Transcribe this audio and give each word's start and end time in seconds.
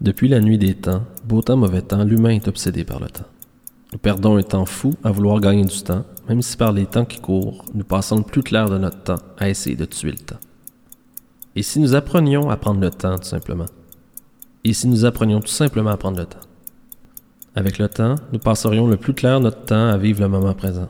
Depuis 0.00 0.28
la 0.28 0.40
nuit 0.40 0.58
des 0.58 0.74
temps, 0.74 1.04
beau 1.24 1.40
temps, 1.40 1.56
mauvais 1.56 1.80
temps, 1.80 2.04
l'humain 2.04 2.30
est 2.30 2.48
obsédé 2.48 2.84
par 2.84 3.00
le 3.00 3.06
temps. 3.06 3.24
Nous 3.92 3.98
perdons 3.98 4.36
un 4.36 4.42
temps 4.42 4.66
fou 4.66 4.94
à 5.02 5.10
vouloir 5.10 5.40
gagner 5.40 5.64
du 5.64 5.82
temps, 5.82 6.04
même 6.28 6.42
si 6.42 6.56
par 6.58 6.72
les 6.72 6.84
temps 6.84 7.06
qui 7.06 7.18
courent, 7.18 7.64
nous 7.72 7.84
passons 7.84 8.16
le 8.16 8.22
plus 8.22 8.42
clair 8.42 8.68
de 8.68 8.76
notre 8.76 9.02
temps 9.02 9.22
à 9.38 9.48
essayer 9.48 9.74
de 9.74 9.86
tuer 9.86 10.10
le 10.10 10.18
temps. 10.18 10.40
Et 11.54 11.62
si 11.62 11.80
nous 11.80 11.94
apprenions 11.94 12.50
à 12.50 12.58
prendre 12.58 12.80
le 12.80 12.90
temps, 12.90 13.16
tout 13.16 13.24
simplement? 13.24 13.64
Et 14.64 14.74
si 14.74 14.86
nous 14.86 15.06
apprenions 15.06 15.40
tout 15.40 15.46
simplement 15.46 15.90
à 15.90 15.96
prendre 15.96 16.18
le 16.18 16.26
temps? 16.26 16.40
Avec 17.54 17.78
le 17.78 17.88
temps, 17.88 18.16
nous 18.34 18.38
passerions 18.38 18.86
le 18.86 18.98
plus 18.98 19.14
clair 19.14 19.38
de 19.38 19.44
notre 19.44 19.64
temps 19.64 19.88
à 19.88 19.96
vivre 19.96 20.20
le 20.20 20.28
moment 20.28 20.52
présent. 20.52 20.88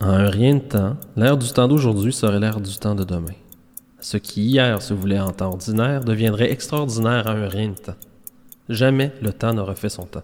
En 0.00 0.08
un 0.08 0.30
rien 0.30 0.54
de 0.54 0.60
temps, 0.60 0.96
l'ère 1.14 1.36
du 1.36 1.52
temps 1.52 1.68
d'aujourd'hui 1.68 2.12
serait 2.14 2.40
l'ère 2.40 2.60
du 2.60 2.74
temps 2.78 2.94
de 2.94 3.04
demain. 3.04 3.34
Ce 4.00 4.16
qui 4.16 4.44
hier 4.44 4.80
se 4.80 4.94
voulait 4.94 5.20
en 5.20 5.32
temps 5.32 5.48
ordinaire 5.48 6.04
deviendrait 6.04 6.50
extraordinaire 6.50 7.26
à 7.26 7.32
un 7.32 7.48
rien 7.48 7.68
de 7.68 7.74
temps. 7.74 7.96
Jamais 8.68 9.12
le 9.22 9.32
temps 9.32 9.52
n'aura 9.52 9.74
fait 9.74 9.88
son 9.88 10.04
temps. 10.04 10.22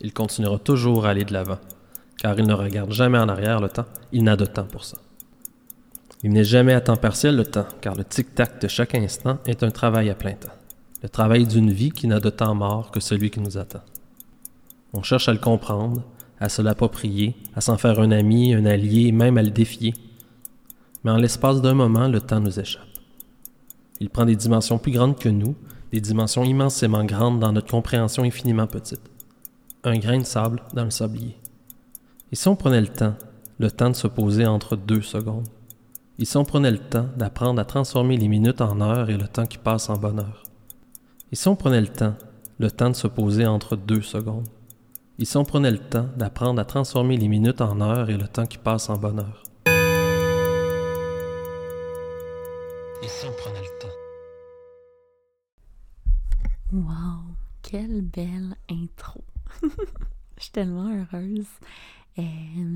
Il 0.00 0.12
continuera 0.12 0.58
toujours 0.58 1.06
à 1.06 1.10
aller 1.10 1.24
de 1.24 1.32
l'avant, 1.32 1.58
car 2.18 2.38
il 2.38 2.46
ne 2.46 2.54
regarde 2.54 2.92
jamais 2.92 3.18
en 3.18 3.28
arrière 3.28 3.60
le 3.60 3.68
temps, 3.68 3.86
il 4.12 4.24
n'a 4.24 4.36
de 4.36 4.46
temps 4.46 4.64
pour 4.64 4.84
ça. 4.84 4.98
Il 6.22 6.30
n'est 6.30 6.44
jamais 6.44 6.72
à 6.72 6.80
temps 6.80 6.96
partiel 6.96 7.36
le 7.36 7.44
temps, 7.44 7.66
car 7.82 7.94
le 7.94 8.04
tic-tac 8.04 8.60
de 8.62 8.68
chaque 8.68 8.94
instant 8.94 9.38
est 9.46 9.62
un 9.62 9.70
travail 9.70 10.08
à 10.08 10.14
plein 10.14 10.32
temps. 10.32 10.48
Le 11.02 11.08
travail 11.10 11.46
d'une 11.46 11.70
vie 11.70 11.90
qui 11.90 12.06
n'a 12.06 12.18
de 12.18 12.30
temps 12.30 12.54
mort 12.54 12.90
que 12.90 13.00
celui 13.00 13.30
qui 13.30 13.40
nous 13.40 13.58
attend. 13.58 13.82
On 14.94 15.02
cherche 15.02 15.28
à 15.28 15.32
le 15.32 15.38
comprendre, 15.38 16.02
à 16.40 16.48
se 16.48 16.62
l'approprier, 16.62 17.36
à 17.54 17.60
s'en 17.60 17.76
faire 17.76 18.00
un 18.00 18.10
ami, 18.10 18.54
un 18.54 18.64
allié, 18.64 19.12
même 19.12 19.36
à 19.36 19.42
le 19.42 19.50
défier. 19.50 19.92
Mais 21.04 21.10
en 21.10 21.16
l'espace 21.16 21.60
d'un 21.60 21.74
moment, 21.74 22.08
le 22.08 22.22
temps 22.22 22.40
nous 22.40 22.58
échappe. 22.58 22.82
Il 24.00 24.08
prend 24.08 24.24
des 24.24 24.36
dimensions 24.36 24.78
plus 24.78 24.92
grandes 24.92 25.18
que 25.18 25.28
nous, 25.28 25.54
des 25.94 26.00
dimensions 26.00 26.42
immensément 26.42 27.04
grandes 27.04 27.38
dans 27.38 27.52
notre 27.52 27.70
compréhension 27.70 28.24
infiniment 28.24 28.66
petite. 28.66 29.12
Un 29.84 29.96
grain 29.96 30.18
de 30.18 30.24
sable 30.24 30.60
dans 30.72 30.82
le 30.82 30.90
sablier. 30.90 31.38
Et 32.32 32.34
si 32.34 32.48
on 32.48 32.56
prenait 32.56 32.80
le 32.80 32.88
temps, 32.88 33.14
le 33.60 33.70
temps 33.70 33.90
de 33.90 33.94
se 33.94 34.08
poser 34.08 34.44
entre 34.44 34.74
deux 34.74 35.02
secondes? 35.02 35.46
Et 36.18 36.24
si 36.24 36.36
on 36.36 36.44
prenait 36.44 36.72
le 36.72 36.80
temps 36.80 37.06
d'apprendre 37.16 37.60
à 37.60 37.64
transformer 37.64 38.16
les 38.16 38.26
minutes 38.26 38.60
en 38.60 38.80
heures 38.80 39.08
et 39.08 39.16
le 39.16 39.28
temps 39.28 39.46
qui 39.46 39.58
passe 39.58 39.88
en 39.88 39.96
bonheur? 39.96 40.42
Et 41.30 41.36
si 41.36 41.46
on 41.46 41.54
prenait 41.54 41.80
le 41.80 41.86
temps, 41.86 42.14
le 42.58 42.72
temps 42.72 42.90
de 42.90 42.96
se 42.96 43.06
poser 43.06 43.46
entre 43.46 43.76
deux 43.76 44.02
secondes? 44.02 44.48
Et 45.20 45.24
si 45.24 45.36
on 45.36 45.44
prenait 45.44 45.70
le 45.70 45.78
temps 45.78 46.08
d'apprendre 46.16 46.60
à 46.60 46.64
transformer 46.64 47.16
les 47.16 47.28
minutes 47.28 47.60
en 47.60 47.80
heures 47.80 48.10
et 48.10 48.16
le 48.16 48.26
temps 48.26 48.46
qui 48.46 48.58
passe 48.58 48.90
en 48.90 48.96
bonheur? 48.96 49.44
Et 53.00 53.06
si 53.06 53.26
prenait 53.38 53.60
le 53.60 53.73
Wow, 56.74 57.22
quelle 57.62 58.02
belle 58.02 58.56
intro. 58.68 59.22
Je 59.62 60.42
suis 60.42 60.50
tellement 60.50 60.88
heureuse. 60.88 61.46
Euh, 62.18 62.22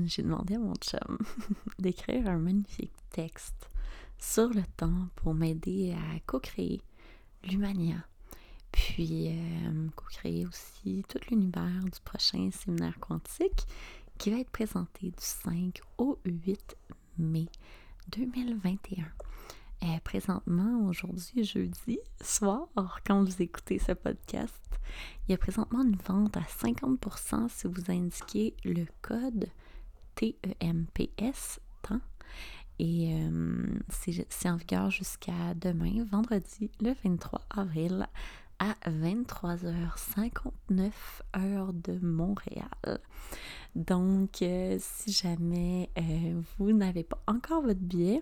J'ai 0.05 0.23
demandé 0.23 0.55
à 0.55 0.59
mon 0.59 0.73
chum 0.75 1.17
d'écrire 1.79 2.29
un 2.29 2.37
magnifique 2.37 2.93
texte 3.09 3.69
sur 4.17 4.47
le 4.51 4.63
temps 4.77 5.09
pour 5.17 5.33
m'aider 5.33 5.91
à 5.91 6.19
co-créer 6.25 6.81
l'Humania. 7.43 7.97
Puis 8.71 9.37
euh, 9.37 9.89
co-créer 9.97 10.45
aussi 10.45 11.03
tout 11.09 11.19
l'univers 11.29 11.83
du 11.83 11.99
prochain 12.05 12.49
séminaire 12.51 12.97
quantique 13.01 13.65
qui 14.17 14.31
va 14.31 14.39
être 14.39 14.49
présenté 14.49 15.07
du 15.07 15.13
5 15.17 15.81
au 15.97 16.17
8 16.23 16.77
mai 17.17 17.47
2021. 18.13 19.03
Euh, 19.81 19.97
présentement, 20.03 20.87
aujourd'hui, 20.87 21.45
jeudi 21.45 21.99
soir, 22.21 22.67
quand 23.07 23.23
vous 23.23 23.41
écoutez 23.41 23.79
ce 23.79 23.93
podcast, 23.93 24.61
il 25.25 25.31
y 25.31 25.33
a 25.33 25.37
présentement 25.37 25.83
une 25.83 25.95
vente 25.95 26.35
à 26.35 26.41
50% 26.41 27.47
si 27.47 27.67
vous 27.67 27.89
indiquez 27.89 28.57
le 28.65 28.83
code 29.01 29.47
TEMPS, 30.15 31.61
temps. 31.81 32.01
Et 32.77 33.13
euh, 33.13 33.67
c'est 33.87 34.49
en 34.49 34.57
vigueur 34.57 34.91
jusqu'à 34.91 35.53
demain, 35.55 36.03
vendredi, 36.11 36.69
le 36.81 36.93
23 37.01 37.39
avril, 37.49 38.05
à 38.59 38.73
23h59 38.85 40.91
heure 41.37 41.71
de 41.71 41.97
Montréal. 41.99 42.99
Donc, 43.75 44.41
euh, 44.41 44.75
si 44.81 45.13
jamais 45.13 45.89
vous 46.57 46.73
n'avez 46.73 47.03
pas 47.03 47.23
encore 47.27 47.61
votre 47.61 47.79
billet, 47.79 48.21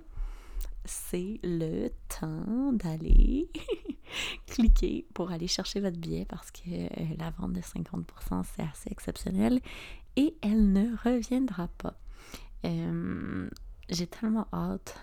c'est 0.86 1.40
le 1.44 1.90
temps 2.08 2.72
d'aller 2.74 3.50
cliquer 4.48 5.06
pour 5.14 5.32
aller 5.32 5.48
chercher 5.48 5.80
votre 5.80 5.98
billet 5.98 6.26
parce 6.26 6.52
que 6.52 6.70
euh, 6.70 7.16
la 7.18 7.30
vente 7.32 7.54
de 7.54 7.62
50% 7.62 8.44
c'est 8.56 8.64
assez 8.64 8.90
exceptionnel 8.90 9.60
et 10.16 10.36
elle 10.42 10.72
ne 10.72 10.96
reviendra 11.04 11.68
pas. 11.78 12.00
Euh, 12.66 13.50
j'ai 13.90 14.08
tellement 14.08 14.48
hâte 14.54 15.00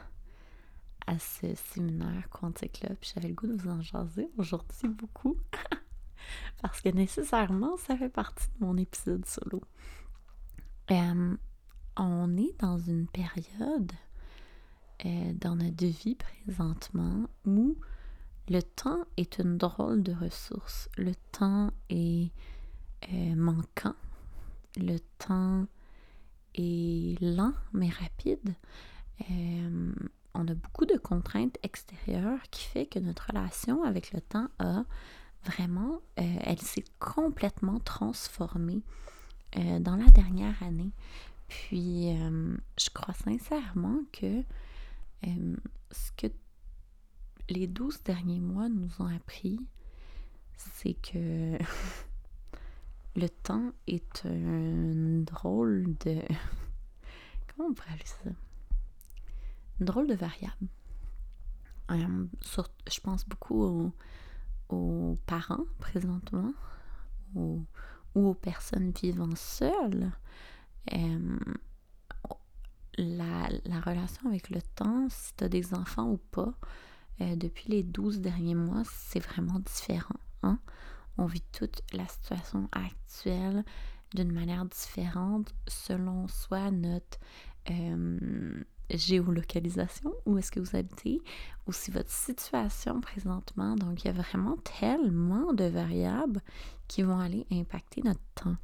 à 1.07 1.19
ce 1.19 1.55
séminaire 1.55 2.29
Quantique 2.31 2.81
Club. 2.81 2.97
J'avais 3.03 3.29
le 3.29 3.35
goût 3.35 3.47
de 3.47 3.55
vous 3.55 3.71
en 3.71 3.83
jaser 3.83 4.31
aujourd'hui 4.39 4.89
beaucoup 4.89 5.37
parce 6.63 6.81
que 6.81 6.89
nécessairement 6.89 7.77
ça 7.77 7.97
fait 7.97 8.09
partie 8.09 8.49
de 8.59 8.65
mon 8.65 8.77
épisode 8.77 9.27
solo. 9.27 9.63
Euh, 10.91 11.37
on 11.97 12.37
est 12.37 12.59
dans 12.59 12.79
une 12.79 13.07
période 13.07 13.93
euh, 15.05 15.33
dans 15.41 15.57
notre 15.57 15.85
vie 15.85 16.15
présentement 16.15 17.29
où 17.45 17.77
le 18.49 18.63
temps 18.63 19.05
est 19.17 19.39
une 19.39 19.59
drôle 19.59 20.03
de 20.03 20.13
ressource. 20.13 20.89
Le 20.97 21.15
temps 21.33 21.73
est 21.91 22.31
euh, 23.13 23.35
manquant. 23.35 23.97
Le 24.77 24.99
temps 25.19 25.67
est 26.55 27.21
lent 27.21 27.55
mais 27.73 27.89
rapide. 27.89 28.55
Euh, 29.31 29.93
on 30.33 30.47
a 30.47 30.55
beaucoup 30.55 30.87
de 30.87 30.97
contraintes 30.97 31.59
extérieures 31.63 32.43
qui 32.51 32.65
fait 32.65 32.87
que 32.87 33.01
notre 33.01 33.27
relation 33.29 33.83
avec 33.83 34.13
le 34.13 34.21
temps 34.21 34.49
a 34.59 34.85
vraiment, 35.45 36.01
elle 36.17 36.61
s'est 36.61 36.85
complètement 36.99 37.79
transformée 37.81 38.83
dans 39.55 39.97
la 39.97 40.11
dernière 40.11 40.61
année. 40.63 40.91
Puis, 41.49 42.09
je 42.79 42.91
crois 42.91 43.15
sincèrement 43.15 44.01
que 44.11 44.43
ce 45.91 46.11
que 46.17 46.27
les 47.49 47.67
douze 47.67 48.03
derniers 48.03 48.41
mois 48.41 48.69
nous 48.69 48.91
ont 48.99 49.15
appris, 49.15 49.59
c'est 50.57 50.95
que 50.95 51.59
le 53.17 53.29
temps 53.29 53.73
est 53.87 54.27
un 54.27 55.21
drôle 55.23 55.95
de... 56.05 56.21
Comment 57.57 57.71
on 57.71 57.75
pourrait 57.75 57.93
appeler 57.93 58.07
ça? 58.07 58.31
Une 59.81 59.87
drôle 59.87 60.07
de 60.07 60.15
variable. 60.15 60.69
je 61.91 63.01
pense 63.01 63.29
beaucoup 63.29 63.93
aux, 64.69 65.19
parents 65.27 65.65
présentement, 65.79 66.53
ou 67.35 67.65
aux 68.15 68.35
personnes 68.35 68.91
vivant 68.91 69.35
seules 69.37 70.11
la, 72.99 73.49
relation 73.81 74.29
avec 74.29 74.51
le 74.51 74.61
temps, 74.63 75.09
si 75.11 75.35
tu 75.37 75.45
as 75.45 75.49
des 75.49 75.75
enfants 75.75 76.09
ou 76.09 76.19
pas, 76.19 76.55
euh, 77.21 77.37
depuis 77.37 77.69
les 77.69 77.83
12 77.83 78.21
derniers 78.21 78.55
mois, 78.55 78.83
c'est 78.85 79.21
vraiment 79.21 79.61
différent. 79.61 80.19
Hein? 80.43 80.59
On 81.19 81.27
vit 81.27 81.45
toute 81.53 81.83
la 81.93 82.07
situation 82.09 82.69
actuelle 82.73 83.65
d'une 84.15 84.33
manière 84.33 84.65
différente 84.65 85.55
selon 85.67 86.29
soit 86.29 86.71
notre 86.71 87.19
euh, 87.71 88.65
géolocalisation, 88.91 90.13
où 90.27 90.39
est-ce 90.39 90.51
que 90.51 90.61
vous 90.61 90.77
habitez, 90.77 91.21
ou 91.67 91.73
si 91.73 91.91
votre 91.91 92.11
situation 92.11 93.01
présentement. 93.01 93.77
Donc, 93.77 94.05
il 94.05 94.09
y 94.09 94.11
a 94.11 94.15
vraiment 94.15 94.57
tellement 94.79 95.53
de 95.53 95.65
variables 95.65 96.43
qui 96.89 97.03
vont 97.03 97.19
aller 97.19 97.47
impacter 97.51 98.03
notre 98.03 98.21
temps 98.35 98.57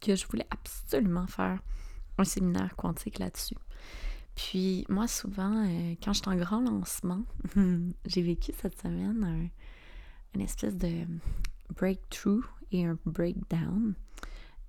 que 0.00 0.14
je 0.14 0.26
voulais 0.26 0.46
absolument 0.50 1.26
faire 1.26 1.60
un 2.18 2.24
séminaire 2.24 2.76
quantique 2.76 3.18
là-dessus. 3.18 3.56
Puis 4.34 4.84
moi, 4.88 5.08
souvent, 5.08 5.66
euh, 5.66 5.94
quand 6.02 6.12
je 6.12 6.20
suis 6.20 6.28
en 6.28 6.36
grand 6.36 6.60
lancement, 6.60 7.24
j'ai 8.06 8.22
vécu 8.22 8.52
cette 8.60 8.80
semaine 8.80 9.24
un, 9.24 9.48
une 10.34 10.40
espèce 10.40 10.76
de 10.76 11.06
breakthrough 11.74 12.44
et 12.70 12.84
un 12.84 12.98
breakdown. 13.04 13.94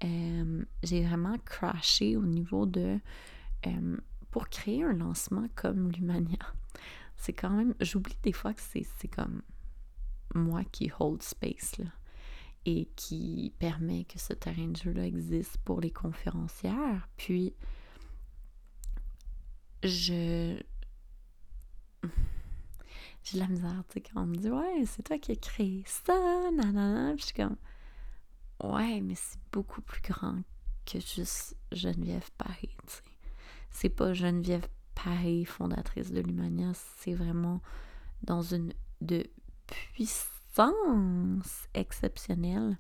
Euh, 0.03 0.63
j'ai 0.81 1.05
vraiment 1.05 1.37
crashé 1.39 2.15
au 2.15 2.25
niveau 2.25 2.65
de... 2.65 2.99
Euh, 3.67 3.97
pour 4.31 4.47
créer 4.49 4.83
un 4.83 4.93
lancement 4.93 5.47
comme 5.55 5.91
l'Humania, 5.91 6.39
c'est 7.15 7.33
quand 7.33 7.49
même... 7.49 7.75
J'oublie 7.79 8.17
des 8.23 8.33
fois 8.33 8.53
que 8.53 8.61
c'est 8.61 9.07
comme 9.07 9.41
moi 10.33 10.63
qui 10.63 10.91
hold 10.99 11.21
space, 11.21 11.77
là 11.77 11.85
et 12.65 12.85
qui 12.95 13.53
permet 13.59 14.05
que 14.05 14.19
ce 14.19 14.33
terrain 14.33 14.67
de 14.67 14.77
jeu-là 14.77 15.05
existe 15.05 15.57
pour 15.59 15.81
les 15.81 15.91
conférencières. 15.91 17.07
Puis, 17.17 17.53
je 19.83 20.59
j'ai 23.23 23.37
de 23.37 23.43
la 23.43 23.47
misère, 23.47 23.83
tu 23.89 23.93
sais, 23.93 24.01
quand 24.01 24.23
on 24.23 24.25
me 24.25 24.35
dit, 24.35 24.49
ouais, 24.49 24.83
c'est 24.85 25.03
toi 25.03 25.17
qui 25.19 25.33
as 25.33 25.35
créé 25.35 25.83
ça, 25.85 26.13
nanana. 26.51 27.13
Puis 27.13 27.21
je 27.21 27.25
suis 27.25 27.35
comme, 27.35 27.57
ouais, 28.63 29.01
mais 29.01 29.15
c'est 29.15 29.39
beaucoup 29.51 29.81
plus 29.81 30.01
grand 30.01 30.41
que 30.85 30.99
juste 30.99 31.55
Geneviève 31.71 32.29
Paris, 32.37 32.75
tu 32.87 32.93
sais. 32.93 33.03
C'est 33.71 33.89
pas 33.89 34.13
Geneviève 34.13 34.67
Paris, 34.95 35.45
fondatrice 35.45 36.11
de 36.11 36.21
l'Humania, 36.21 36.71
c'est 36.73 37.13
vraiment 37.13 37.61
dans 38.23 38.41
une 38.41 38.73
de 39.01 39.29
puissance 39.67 40.38
exceptionnelle. 41.73 42.77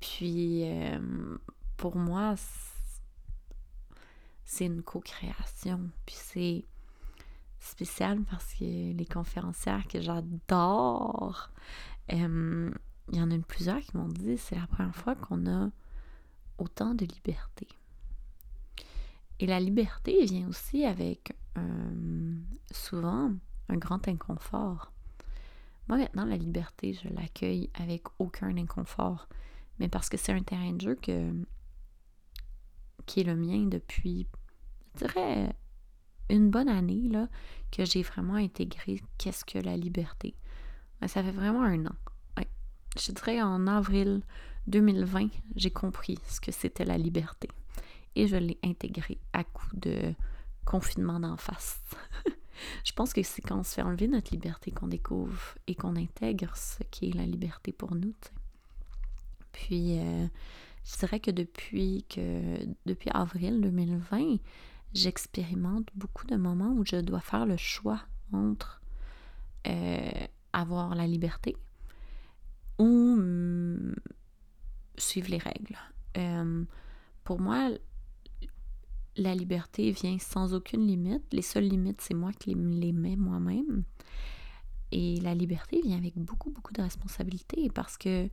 Puis, 0.00 0.62
euh, 0.64 1.38
pour 1.76 1.96
moi, 1.96 2.34
c'est 4.44 4.66
une 4.66 4.82
co-création. 4.82 5.90
Puis 6.04 6.16
c'est 6.18 6.64
spécial 7.60 8.22
parce 8.30 8.54
que 8.54 8.92
les 8.92 9.06
conférencières 9.06 9.86
que 9.88 10.00
j'adore, 10.00 11.50
euh, 12.12 12.70
il 13.12 13.18
y 13.18 13.22
en 13.22 13.30
a 13.30 13.38
plusieurs 13.38 13.80
qui 13.80 13.96
m'ont 13.96 14.08
dit 14.08 14.38
c'est 14.38 14.56
la 14.56 14.66
première 14.66 14.94
fois 14.94 15.14
qu'on 15.14 15.46
a 15.46 15.70
autant 16.58 16.94
de 16.94 17.04
liberté. 17.04 17.66
Et 19.38 19.46
la 19.46 19.60
liberté 19.60 20.24
vient 20.24 20.48
aussi 20.48 20.84
avec 20.84 21.36
souvent 22.70 23.32
un 23.68 23.76
grand 23.76 24.06
inconfort. 24.08 24.92
Moi 25.88 25.98
maintenant, 25.98 26.24
la 26.24 26.36
liberté, 26.36 26.94
je 26.94 27.08
l'accueille 27.08 27.70
avec 27.74 28.02
aucun 28.18 28.56
inconfort, 28.56 29.28
mais 29.78 29.88
parce 29.88 30.08
que 30.08 30.16
c'est 30.16 30.32
un 30.32 30.42
terrain 30.42 30.72
de 30.72 30.80
jeu 30.80 30.94
que, 30.96 31.32
qui 33.06 33.20
est 33.20 33.24
le 33.24 33.36
mien 33.36 33.66
depuis, 33.66 34.26
je 34.94 35.06
dirais, 35.06 35.56
une 36.28 36.50
bonne 36.50 36.68
année, 36.68 37.08
là, 37.08 37.28
que 37.70 37.84
j'ai 37.84 38.02
vraiment 38.02 38.34
intégré 38.34 39.00
qu'est-ce 39.18 39.44
que 39.44 39.58
la 39.58 39.76
liberté. 39.76 40.34
Ça 41.06 41.22
fait 41.22 41.30
vraiment 41.30 41.62
un 41.62 41.86
an. 41.86 41.94
Je 42.98 43.12
dirais 43.12 43.42
en 43.42 43.66
avril 43.66 44.22
2020, 44.68 45.28
j'ai 45.54 45.70
compris 45.70 46.18
ce 46.26 46.40
que 46.40 46.50
c'était 46.50 46.84
la 46.84 46.96
liberté. 46.96 47.48
Et 48.14 48.26
je 48.26 48.36
l'ai 48.36 48.58
intégré 48.64 49.18
à 49.34 49.44
coup 49.44 49.68
de 49.74 50.14
confinement 50.64 51.20
d'en 51.20 51.36
face. 51.36 51.80
je 52.84 52.92
pense 52.92 53.12
que 53.12 53.22
c'est 53.22 53.42
quand 53.42 53.58
on 53.58 53.62
se 53.62 53.74
fait 53.74 53.82
enlever 53.82 54.08
notre 54.08 54.32
liberté 54.32 54.70
qu'on 54.70 54.88
découvre 54.88 55.56
et 55.66 55.74
qu'on 55.74 55.96
intègre 55.96 56.56
ce 56.56 56.82
qui 56.90 57.10
est 57.10 57.14
la 57.14 57.26
liberté 57.26 57.72
pour 57.72 57.94
nous. 57.94 58.14
Puis, 59.52 59.98
euh, 59.98 60.26
je 60.84 60.98
dirais 60.98 61.20
que 61.20 61.30
depuis, 61.30 62.04
que 62.08 62.66
depuis 62.84 63.10
avril 63.12 63.60
2020, 63.60 64.36
j'expérimente 64.94 65.88
beaucoup 65.94 66.26
de 66.26 66.36
moments 66.36 66.72
où 66.72 66.84
je 66.84 66.96
dois 66.96 67.20
faire 67.20 67.46
le 67.46 67.56
choix 67.56 68.00
entre 68.32 68.80
euh, 69.66 70.26
avoir 70.52 70.94
la 70.94 71.06
liberté 71.06 71.56
ou 72.78 73.18
suivre 74.96 75.30
les 75.30 75.38
règles. 75.38 75.76
Euh, 76.16 76.64
pour 77.24 77.40
moi, 77.40 77.70
la 79.16 79.34
liberté 79.34 79.90
vient 79.90 80.18
sans 80.18 80.54
aucune 80.54 80.86
limite. 80.86 81.24
Les 81.32 81.42
seules 81.42 81.68
limites, 81.68 82.00
c'est 82.00 82.14
moi 82.14 82.32
qui 82.32 82.54
les 82.54 82.92
mets 82.92 83.16
moi-même. 83.16 83.84
Et 84.92 85.20
la 85.20 85.34
liberté 85.34 85.80
vient 85.82 85.98
avec 85.98 86.16
beaucoup, 86.16 86.50
beaucoup 86.50 86.72
de 86.72 86.82
responsabilités 86.82 87.68
parce 87.70 87.96
que 87.98 88.28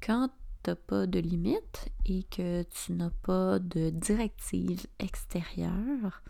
quand 0.00 0.28
pas 0.74 1.06
de 1.06 1.20
limites 1.20 1.88
et 2.04 2.24
que 2.24 2.64
tu 2.64 2.92
n'as 2.92 3.10
pas 3.10 3.58
de 3.58 3.90
directive 3.90 4.86
extérieure, 4.98 6.22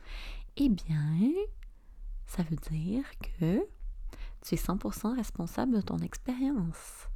eh 0.56 0.68
bien, 0.68 1.32
ça 2.26 2.42
veut 2.42 2.56
dire 2.70 3.04
que 3.20 3.66
tu 4.42 4.54
es 4.54 4.58
100% 4.58 5.16
responsable 5.16 5.76
de 5.76 5.80
ton 5.80 5.98
expérience. 5.98 7.08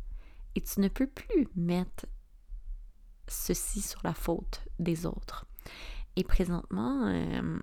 Et 0.55 0.61
tu 0.61 0.81
ne 0.81 0.89
peux 0.89 1.07
plus 1.07 1.47
mettre 1.55 2.07
ceci 3.29 3.83
sur 3.83 4.01
la 4.03 4.15
faute 4.15 4.63
des 4.79 5.07
autres. 5.07 5.47
Et 6.21 6.25
présentement, 6.25 7.07
euh, 7.07 7.59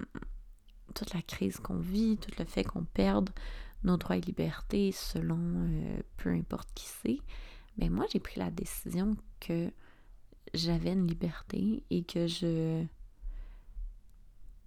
toute 0.95 1.13
la 1.13 1.21
crise 1.21 1.57
qu'on 1.57 1.77
vit, 1.77 2.17
tout 2.17 2.31
le 2.39 2.45
fait 2.45 2.63
qu'on 2.63 2.85
perde 2.85 3.29
nos 3.83 3.97
droits 3.97 4.17
et 4.17 4.21
libertés 4.21 4.91
selon 4.91 5.37
euh, 5.39 6.01
peu 6.17 6.31
importe 6.31 6.67
qui 6.73 6.87
c'est, 6.87 7.19
mais 7.77 7.89
moi, 7.89 8.07
j'ai 8.11 8.19
pris 8.19 8.39
la 8.39 8.49
décision 8.49 9.15
que 9.39 9.71
j'avais 10.55 10.93
une 10.93 11.05
liberté 11.05 11.83
et 11.91 12.03
que 12.03 12.25
je 12.25 12.83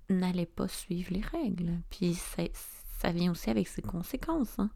n'allais 0.09 0.47
pas 0.47 0.69
suivre 0.69 1.13
les 1.13 1.23
règles. 1.23 1.81
Puis 1.91 2.15
ça, 2.15 3.11
vient 3.11 3.33
aussi 3.33 3.51
avec 3.51 3.67
ses 3.67 3.83
conséquences. 3.83 4.57
Hein. 4.61 4.71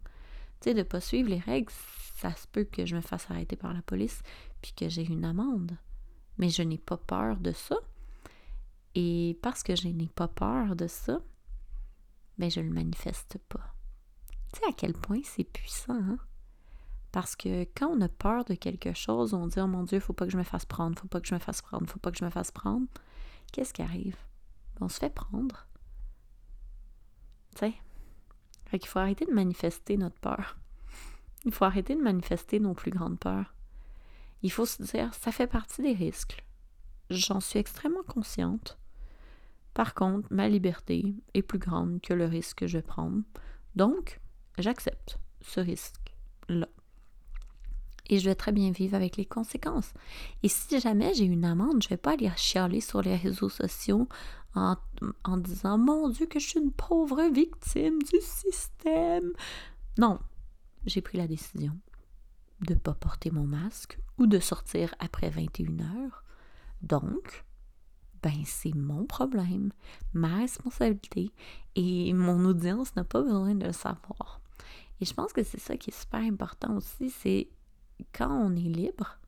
Tu 0.60 0.70
sais, 0.70 0.74
de 0.74 0.80
ne 0.80 0.82
pas 0.82 1.00
suivre 1.00 1.30
les 1.30 1.38
règles, 1.38 1.72
ça 2.16 2.34
se 2.34 2.48
peut 2.48 2.64
que 2.64 2.84
je 2.84 2.96
me 2.96 3.00
fasse 3.00 3.30
arrêter 3.30 3.54
par 3.54 3.74
la 3.74 3.82
police 3.82 4.22
puis 4.60 4.72
que 4.72 4.88
j'ai 4.88 5.04
une 5.04 5.24
amende. 5.24 5.78
Mais 6.36 6.48
je 6.48 6.62
n'ai 6.64 6.78
pas 6.78 6.96
peur 6.96 7.36
de 7.36 7.52
ça. 7.52 7.76
Et 8.94 9.38
parce 9.42 9.62
que 9.62 9.74
je 9.74 9.88
n'ai 9.88 10.08
pas 10.08 10.28
peur 10.28 10.76
de 10.76 10.86
ça, 10.86 11.20
ben 12.38 12.50
je 12.50 12.60
ne 12.60 12.68
le 12.68 12.74
manifeste 12.74 13.38
pas. 13.48 13.74
Tu 14.52 14.60
sais 14.60 14.68
à 14.68 14.72
quel 14.72 14.92
point 14.92 15.20
c'est 15.24 15.44
puissant, 15.44 15.94
hein? 15.94 16.18
Parce 17.10 17.36
que 17.36 17.62
quand 17.76 17.88
on 17.88 18.00
a 18.00 18.08
peur 18.08 18.44
de 18.44 18.54
quelque 18.54 18.92
chose, 18.92 19.34
on 19.34 19.46
dit 19.46 19.60
Oh 19.60 19.66
mon 19.66 19.84
Dieu, 19.84 20.00
faut 20.00 20.12
pas 20.12 20.26
que 20.26 20.32
je 20.32 20.36
me 20.36 20.42
fasse 20.42 20.64
prendre, 20.64 20.98
faut 20.98 21.06
pas 21.08 21.20
que 21.20 21.28
je 21.28 21.34
me 21.34 21.40
fasse 21.40 21.62
prendre, 21.62 21.88
faut 21.88 21.98
pas 21.98 22.10
que 22.10 22.18
je 22.18 22.24
me 22.24 22.30
fasse 22.30 22.50
prendre. 22.50 22.86
Qu'est-ce 23.52 23.72
qui 23.72 23.82
arrive? 23.82 24.16
On 24.80 24.88
se 24.88 24.98
fait 24.98 25.14
prendre. 25.14 25.66
Tu 27.54 27.60
sais? 27.60 27.74
Fait 28.66 28.78
qu'il 28.78 28.88
faut 28.88 28.98
arrêter 28.98 29.26
de 29.26 29.32
manifester 29.32 29.96
notre 29.96 30.18
peur. 30.18 30.58
Il 31.44 31.52
faut 31.52 31.64
arrêter 31.64 31.94
de 31.94 32.00
manifester 32.00 32.58
nos 32.58 32.74
plus 32.74 32.90
grandes 32.90 33.18
peurs. 33.18 33.54
Il 34.42 34.50
faut 34.50 34.66
se 34.66 34.82
dire, 34.82 35.14
ça 35.14 35.30
fait 35.30 35.46
partie 35.46 35.82
des 35.82 35.92
risques. 35.92 36.44
J'en 37.10 37.40
suis 37.40 37.58
extrêmement 37.58 38.02
consciente. 38.02 38.78
Par 39.74 39.94
contre, 39.94 40.32
ma 40.32 40.48
liberté 40.48 41.14
est 41.34 41.42
plus 41.42 41.58
grande 41.58 42.00
que 42.00 42.14
le 42.14 42.26
risque 42.26 42.58
que 42.58 42.66
je 42.66 42.78
prendre. 42.78 43.22
Donc, 43.74 44.20
j'accepte 44.58 45.18
ce 45.40 45.60
risque-là 45.60 46.68
et 48.08 48.18
je 48.18 48.28
vais 48.28 48.34
très 48.34 48.52
bien 48.52 48.70
vivre 48.70 48.94
avec 48.94 49.16
les 49.16 49.24
conséquences. 49.24 49.92
Et 50.42 50.48
si 50.48 50.78
jamais 50.78 51.14
j'ai 51.14 51.24
une 51.24 51.44
amende, 51.44 51.82
je 51.82 51.86
ne 51.86 51.90
vais 51.90 51.96
pas 51.96 52.12
aller 52.12 52.30
chialer 52.36 52.80
sur 52.80 53.02
les 53.02 53.16
réseaux 53.16 53.48
sociaux 53.48 54.08
en, 54.54 54.76
en, 55.24 55.36
disant 55.36 55.78
Mon 55.78 56.08
Dieu, 56.08 56.26
que 56.26 56.38
je 56.38 56.48
suis 56.48 56.60
une 56.60 56.72
pauvre 56.72 57.22
victime 57.32 57.98
du 58.02 58.20
système. 58.20 59.32
Non, 59.98 60.18
j'ai 60.86 61.00
pris 61.00 61.18
la 61.18 61.26
décision 61.26 61.76
de 62.60 62.74
ne 62.74 62.78
pas 62.78 62.94
porter 62.94 63.30
mon 63.30 63.46
masque 63.46 63.98
ou 64.18 64.26
de 64.26 64.38
sortir 64.38 64.94
après 64.98 65.30
21 65.30 65.80
heures. 65.80 66.24
Donc, 66.82 67.44
ben 68.24 68.42
c'est 68.46 68.74
mon 68.74 69.04
problème, 69.04 69.70
ma 70.14 70.36
responsabilité 70.38 71.30
et 71.74 72.14
mon 72.14 72.42
audience 72.46 72.96
n'a 72.96 73.04
pas 73.04 73.20
besoin 73.20 73.54
de 73.54 73.66
le 73.66 73.72
savoir. 73.72 74.40
Et 75.00 75.04
je 75.04 75.12
pense 75.12 75.34
que 75.34 75.42
c'est 75.42 75.60
ça 75.60 75.76
qui 75.76 75.90
est 75.90 76.00
super 76.00 76.20
important 76.20 76.74
aussi, 76.74 77.10
c'est 77.10 77.50
quand 78.14 78.30
on 78.30 78.56
est 78.56 78.60
libre, 78.60 79.18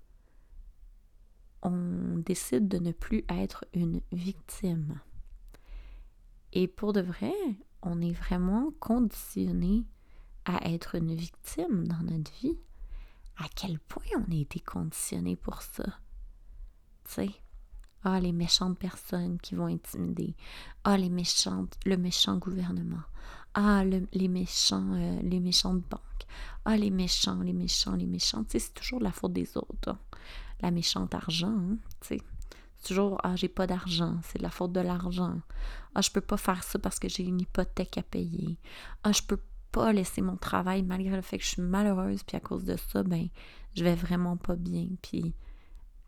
on 1.60 2.16
décide 2.24 2.68
de 2.68 2.78
ne 2.78 2.92
plus 2.92 3.22
être 3.28 3.66
une 3.74 4.00
victime. 4.12 4.98
Et 6.54 6.66
pour 6.66 6.94
de 6.94 7.02
vrai, 7.02 7.34
on 7.82 8.00
est 8.00 8.12
vraiment 8.12 8.70
conditionné 8.80 9.84
à 10.46 10.70
être 10.70 10.94
une 10.94 11.14
victime 11.14 11.86
dans 11.86 12.00
notre 12.00 12.32
vie. 12.40 12.58
À 13.36 13.44
quel 13.54 13.78
point 13.78 14.04
on 14.16 14.32
a 14.32 14.36
été 14.36 14.60
conditionné 14.60 15.36
pour 15.36 15.60
ça? 15.60 15.84
Tu 17.04 17.12
sais, 17.12 17.30
ah, 18.08 18.20
les 18.20 18.30
méchantes 18.30 18.78
personnes 18.78 19.36
qui 19.40 19.56
vont 19.56 19.66
intimider. 19.66 20.36
Ah, 20.84 20.96
les 20.96 21.10
méchantes, 21.10 21.76
le 21.84 21.96
méchant 21.96 22.38
gouvernement. 22.38 23.02
Ah, 23.54 23.82
les 23.84 24.28
méchants, 24.28 24.92
euh, 24.92 25.20
les 25.22 25.40
méchantes 25.40 25.82
banques. 25.90 26.26
Ah, 26.64 26.76
les 26.76 26.90
méchants, 26.90 27.40
les 27.42 27.52
méchants, 27.52 27.96
les 27.96 28.06
méchants. 28.06 28.44
Tu 28.44 28.52
sais, 28.52 28.58
c'est 28.60 28.74
toujours 28.74 29.00
la 29.00 29.10
faute 29.10 29.32
des 29.32 29.56
autres. 29.56 29.88
Hein. 29.88 29.98
La 30.60 30.70
méchante 30.70 31.16
argent, 31.16 31.48
hein, 31.48 31.78
tu 32.00 32.06
sais. 32.06 32.20
C'est 32.76 32.88
toujours, 32.88 33.18
ah, 33.24 33.34
j'ai 33.34 33.48
pas 33.48 33.66
d'argent, 33.66 34.20
c'est 34.22 34.40
la 34.40 34.50
faute 34.50 34.72
de 34.72 34.80
l'argent. 34.80 35.40
Ah, 35.96 36.00
je 36.00 36.10
peux 36.12 36.20
pas 36.20 36.36
faire 36.36 36.62
ça 36.62 36.78
parce 36.78 37.00
que 37.00 37.08
j'ai 37.08 37.24
une 37.24 37.40
hypothèque 37.40 37.98
à 37.98 38.04
payer. 38.04 38.56
Ah, 39.02 39.10
je 39.10 39.22
peux 39.22 39.40
pas 39.72 39.92
laisser 39.92 40.22
mon 40.22 40.36
travail 40.36 40.84
malgré 40.84 41.16
le 41.16 41.22
fait 41.22 41.38
que 41.38 41.44
je 41.44 41.48
suis 41.48 41.62
malheureuse, 41.62 42.22
puis 42.22 42.36
à 42.36 42.40
cause 42.40 42.64
de 42.64 42.76
ça, 42.76 43.02
ben, 43.02 43.26
je 43.74 43.82
vais 43.82 43.96
vraiment 43.96 44.36
pas 44.36 44.54
bien. 44.54 44.86
Puis, 45.02 45.34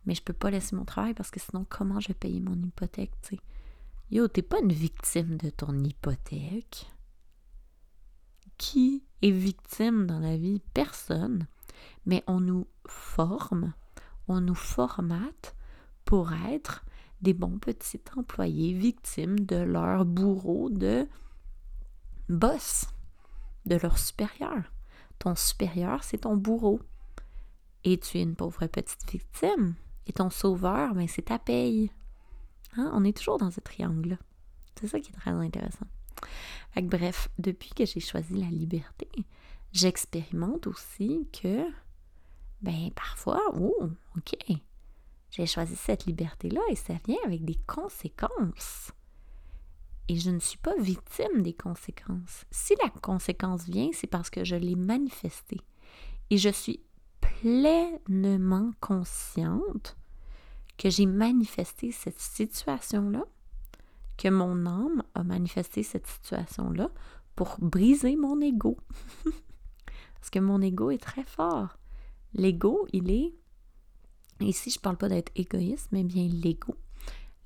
mais 0.09 0.15
je 0.15 0.23
peux 0.23 0.33
pas 0.33 0.51
laisser 0.51 0.75
mon 0.75 0.87
travail 0.87 1.13
parce 1.13 1.31
que 1.31 1.39
sinon, 1.39 1.67
comment 1.69 2.01
je 2.01 2.09
vais 2.09 2.15
payer 2.15 2.41
mon 2.41 2.55
hypothèque, 2.55 3.13
tu 3.21 3.37
sais? 3.37 3.43
Yo, 4.11 4.27
t'es 4.27 4.41
pas 4.41 4.59
une 4.59 4.73
victime 4.73 5.37
de 5.37 5.51
ton 5.51 5.85
hypothèque. 5.85 6.91
Qui 8.57 9.05
est 9.21 9.31
victime 9.31 10.07
dans 10.07 10.19
la 10.19 10.39
vie? 10.39 10.63
Personne. 10.73 11.47
Mais 12.07 12.25
on 12.27 12.41
nous 12.41 12.67
forme, 12.87 13.75
on 14.29 14.41
nous 14.41 14.55
formate 14.55 15.55
pour 16.07 16.33
être 16.33 16.87
des 17.21 17.35
bons 17.35 17.59
petits 17.59 18.01
employés 18.17 18.73
victimes 18.73 19.41
de 19.41 19.57
leur 19.57 20.07
bourreau 20.07 20.71
de 20.71 21.07
boss, 22.31 22.87
de 23.67 23.75
leur 23.75 23.99
supérieur. 23.99 24.73
Ton 25.19 25.35
supérieur, 25.35 26.03
c'est 26.03 26.23
ton 26.23 26.35
bourreau. 26.35 26.81
Et 27.85 28.01
tu 28.01 28.17
es 28.17 28.23
une 28.23 28.37
pauvre 28.37 28.67
petite 28.69 29.07
victime. 29.11 29.75
Et 30.09 30.13
ton 30.13 30.31
sauveur, 30.31 30.95
ben, 30.95 31.07
c'est 31.07 31.27
ta 31.27 31.39
paye. 31.39 31.93
Hein? 32.77 32.91
On 32.95 33.05
est 33.05 33.17
toujours 33.17 33.39
dans 33.39 33.51
ce 33.51 33.61
triangle-là. 33.61 34.17
C'est 34.81 34.89
ça 34.89 35.01
qui 35.01 35.11
est 35.11 35.17
très 35.17 35.31
intéressant. 35.31 35.87
bref, 36.83 37.29
depuis 37.39 37.71
que 37.71 37.85
j'ai 37.85 38.01
choisi 38.01 38.35
la 38.35 38.49
liberté, 38.49 39.09
j'expérimente 39.73 40.67
aussi 40.67 41.29
que, 41.33 41.69
ben, 42.63 42.91
parfois, 42.95 43.43
oh, 43.55 43.91
OK, 44.17 44.37
j'ai 45.31 45.47
choisi 45.47 45.77
cette 45.77 46.07
liberté-là 46.07 46.61
et 46.71 46.77
ça 46.77 46.95
vient 47.07 47.19
avec 47.27 47.45
des 47.45 47.59
conséquences. 47.67 48.93
Et 50.09 50.17
je 50.17 50.31
ne 50.31 50.39
suis 50.39 50.59
pas 50.59 50.75
victime 50.79 51.43
des 51.43 51.53
conséquences. 51.53 52.47
Si 52.51 52.75
la 52.83 52.89
conséquence 52.89 53.65
vient, 53.65 53.91
c'est 53.93 54.07
parce 54.07 54.31
que 54.31 54.43
je 54.43 54.57
l'ai 54.57 54.75
manifestée. 54.75 55.61
Et 56.31 56.39
je 56.39 56.49
suis 56.49 56.81
pleinement 57.41 58.73
consciente 58.81 59.97
que 60.77 60.91
j'ai 60.91 61.07
manifesté 61.07 61.93
cette 61.93 62.21
situation-là, 62.21 63.25
que 64.17 64.29
mon 64.29 64.67
âme 64.67 65.03
a 65.15 65.23
manifesté 65.23 65.83
cette 65.83 66.07
situation-là 66.07 66.91
pour 67.37 67.57
briser 67.61 68.17
mon 68.17 68.41
ego. 68.41 68.77
Parce 70.15 70.31
que 70.31 70.39
mon 70.41 70.61
ego 70.61 70.91
est 70.91 71.03
très 71.03 71.25
fort. 71.25 71.79
L'ego, 72.35 72.87
il 72.93 73.11
est, 73.11 73.35
ici 74.41 74.71
je 74.71 74.79
ne 74.79 74.83
parle 74.83 74.97
pas 74.97 75.09
d'être 75.09 75.33
égoïste, 75.37 75.89
mais 75.93 76.05
bien 76.05 76.29
l'ego. 76.29 76.75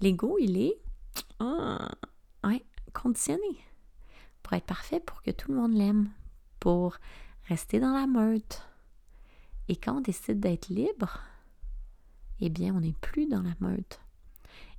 L'ego, 0.01 0.37
il 0.41 0.57
est 0.59 0.79
ah, 1.39 1.91
conditionné 2.93 3.59
pour 4.43 4.55
être 4.55 4.67
parfait, 4.67 5.01
pour 5.01 5.23
que 5.23 5.31
tout 5.31 5.51
le 5.51 5.59
monde 5.59 5.75
l'aime, 5.75 6.11
pour 6.61 6.97
rester 7.49 7.81
dans 7.81 7.93
la 7.93 8.07
meute. 8.07 8.63
Et 9.73 9.77
quand 9.77 9.97
on 9.97 10.01
décide 10.03 10.39
d'être 10.39 10.69
libre, 10.69 11.19
eh 12.41 12.51
bien, 12.51 12.75
on 12.75 12.81
n'est 12.81 12.93
plus 13.01 13.27
dans 13.27 13.41
la 13.41 13.55
meute. 13.61 14.03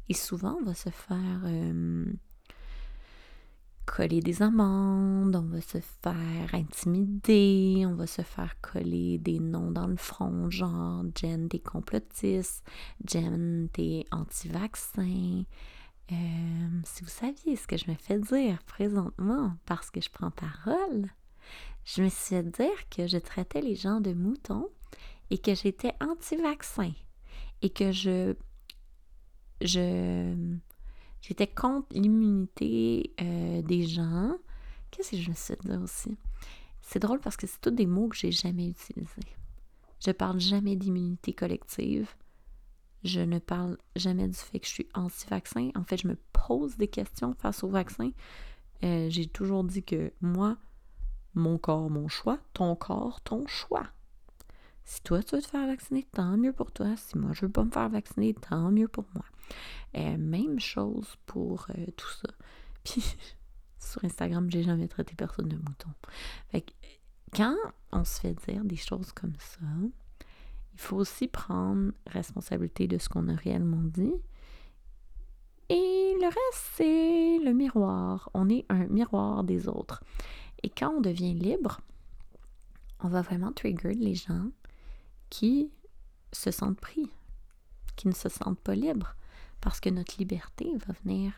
Et 0.07 0.13
souvent, 0.13 0.59
on 0.62 0.63
va 0.63 0.75
se 0.75 0.91
faire 0.91 1.41
euh, 1.45 2.05
coller 3.88 4.19
des 4.19 4.43
amendes, 4.43 5.35
on 5.35 5.47
va 5.47 5.62
se 5.62 5.79
faire 5.79 6.53
intimider, 6.53 7.85
on 7.88 7.95
va 7.95 8.05
se 8.05 8.21
faire 8.21 8.62
coller 8.62 9.17
des 9.17 9.39
noms 9.39 9.71
dans 9.71 9.88
le 9.88 9.95
front, 9.95 10.51
genre 10.51 11.03
Jen, 11.15 11.50
t'es 11.50 11.57
complotiste, 11.57 12.63
Jen, 13.03 13.69
t'es 13.73 14.05
anti-vaccin. 14.12 15.43
Euh, 16.12 16.81
si 16.83 17.03
vous 17.03 17.09
saviez 17.09 17.55
ce 17.55 17.65
que 17.65 17.77
je 17.77 17.89
me 17.89 17.95
fais 17.95 18.19
dire 18.19 18.62
présentement 18.67 19.55
parce 19.65 19.89
que 19.89 20.01
je 20.01 20.12
prends 20.12 20.29
parole, 20.29 21.09
je 21.83 22.03
me 22.03 22.09
suis 22.09 22.35
fait 22.35 22.43
dire 22.43 22.89
que 22.95 23.07
je 23.07 23.17
traitais 23.17 23.62
les 23.62 23.73
gens 23.73 24.00
de 24.00 24.13
moutons 24.13 24.69
et 25.33 25.39
que 25.39 25.55
j'étais 25.55 25.95
anti-vaccin 25.99 26.91
et 27.63 27.71
que 27.71 27.91
je, 27.91 28.35
j'étais 29.61 31.47
contre 31.47 31.87
l'immunité 31.89 33.15
euh, 33.19 33.63
des 33.63 33.87
gens. 33.87 34.35
Qu'est-ce 34.91 35.11
que 35.11 35.17
je 35.17 35.29
me 35.31 35.33
suis 35.33 35.55
dit 35.65 35.75
aussi? 35.77 36.15
C'est 36.83 36.99
drôle 36.99 37.19
parce 37.19 37.35
que 37.35 37.47
c'est 37.47 37.59
tous 37.59 37.71
des 37.71 37.87
mots 37.87 38.09
que 38.09 38.15
j'ai 38.15 38.31
jamais 38.31 38.67
utilisés. 38.67 39.09
Je 40.05 40.11
parle 40.11 40.39
jamais 40.39 40.75
d'immunité 40.75 41.33
collective. 41.33 42.13
Je 43.03 43.21
ne 43.21 43.39
parle 43.39 43.79
jamais 43.95 44.27
du 44.27 44.37
fait 44.37 44.59
que 44.59 44.67
je 44.67 44.71
suis 44.71 44.89
anti-vaccin. 44.93 45.71
En 45.73 45.83
fait, 45.83 45.97
je 45.97 46.07
me 46.07 46.17
pose 46.31 46.77
des 46.77 46.89
questions 46.89 47.33
face 47.39 47.63
au 47.63 47.69
vaccin. 47.69 48.11
Euh, 48.83 49.09
j'ai 49.09 49.25
toujours 49.25 49.63
dit 49.63 49.81
que 49.81 50.13
moi, 50.21 50.57
mon 51.33 51.57
corps, 51.57 51.89
mon 51.89 52.07
choix, 52.07 52.37
ton 52.53 52.75
corps, 52.75 53.19
ton 53.21 53.47
choix. 53.47 53.87
Si 54.85 55.01
toi, 55.01 55.23
tu 55.23 55.35
veux 55.35 55.41
te 55.41 55.47
faire 55.47 55.65
vacciner, 55.67 56.03
tant 56.11 56.37
mieux 56.37 56.53
pour 56.53 56.71
toi. 56.71 56.95
Si 56.97 57.17
moi, 57.17 57.31
je 57.33 57.45
veux 57.45 57.51
pas 57.51 57.63
me 57.63 57.71
faire 57.71 57.89
vacciner, 57.89 58.33
tant 58.33 58.71
mieux 58.71 58.87
pour 58.87 59.05
moi. 59.13 59.25
Euh, 59.95 60.17
même 60.17 60.59
chose 60.59 61.15
pour 61.25 61.67
euh, 61.77 61.85
tout 61.95 62.09
ça. 62.09 62.29
Puis, 62.83 63.15
sur 63.79 64.03
Instagram, 64.03 64.49
j'ai 64.49 64.63
jamais 64.63 64.87
traité 64.87 65.15
personne 65.15 65.47
de 65.47 65.55
mouton. 65.55 65.89
Fait 66.49 66.61
que, 66.61 66.71
quand 67.33 67.55
on 67.91 68.03
se 68.03 68.19
fait 68.19 68.35
dire 68.47 68.63
des 68.63 68.75
choses 68.75 69.11
comme 69.11 69.35
ça, 69.39 69.65
il 70.73 70.79
faut 70.79 70.97
aussi 70.97 71.27
prendre 71.27 71.91
responsabilité 72.07 72.87
de 72.87 72.97
ce 72.97 73.09
qu'on 73.09 73.27
a 73.29 73.35
réellement 73.35 73.83
dit. 73.83 74.13
Et 75.69 76.13
le 76.19 76.25
reste, 76.25 76.65
c'est 76.75 77.39
le 77.39 77.53
miroir. 77.53 78.29
On 78.33 78.49
est 78.49 78.65
un 78.69 78.85
miroir 78.87 79.43
des 79.43 79.67
autres. 79.67 80.03
Et 80.61 80.69
quand 80.69 80.95
on 80.97 81.01
devient 81.01 81.33
libre, 81.33 81.79
on 82.99 83.07
va 83.09 83.21
vraiment 83.21 83.51
trigger 83.51 83.93
les 83.93 84.15
gens 84.15 84.49
qui 85.33 85.71
se 86.31 86.51
sentent 86.51 86.79
pris, 86.79 87.09
qui 87.95 88.07
ne 88.07 88.13
se 88.13 88.29
sentent 88.29 88.59
pas 88.59 88.75
libres, 88.75 89.15
parce 89.61 89.79
que 89.79 89.89
notre 89.89 90.15
liberté 90.19 90.71
va 90.85 90.93
venir 91.03 91.33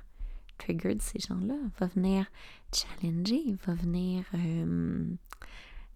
trigger 0.57 0.97
ces 0.99 1.19
gens-là, 1.19 1.55
va 1.79 1.87
venir 1.87 2.25
challenger, 2.73 3.55
va 3.65 3.73
venir 3.73 4.25
euh, 4.33 5.15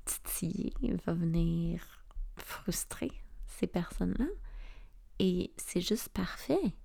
titiller, 0.06 0.74
va 1.06 1.14
venir 1.14 1.86
frustrer 2.38 3.12
ces 3.48 3.68
personnes-là. 3.68 4.28
Et 5.20 5.52
c'est 5.58 5.82
juste 5.82 6.08
parfait, 6.08 6.78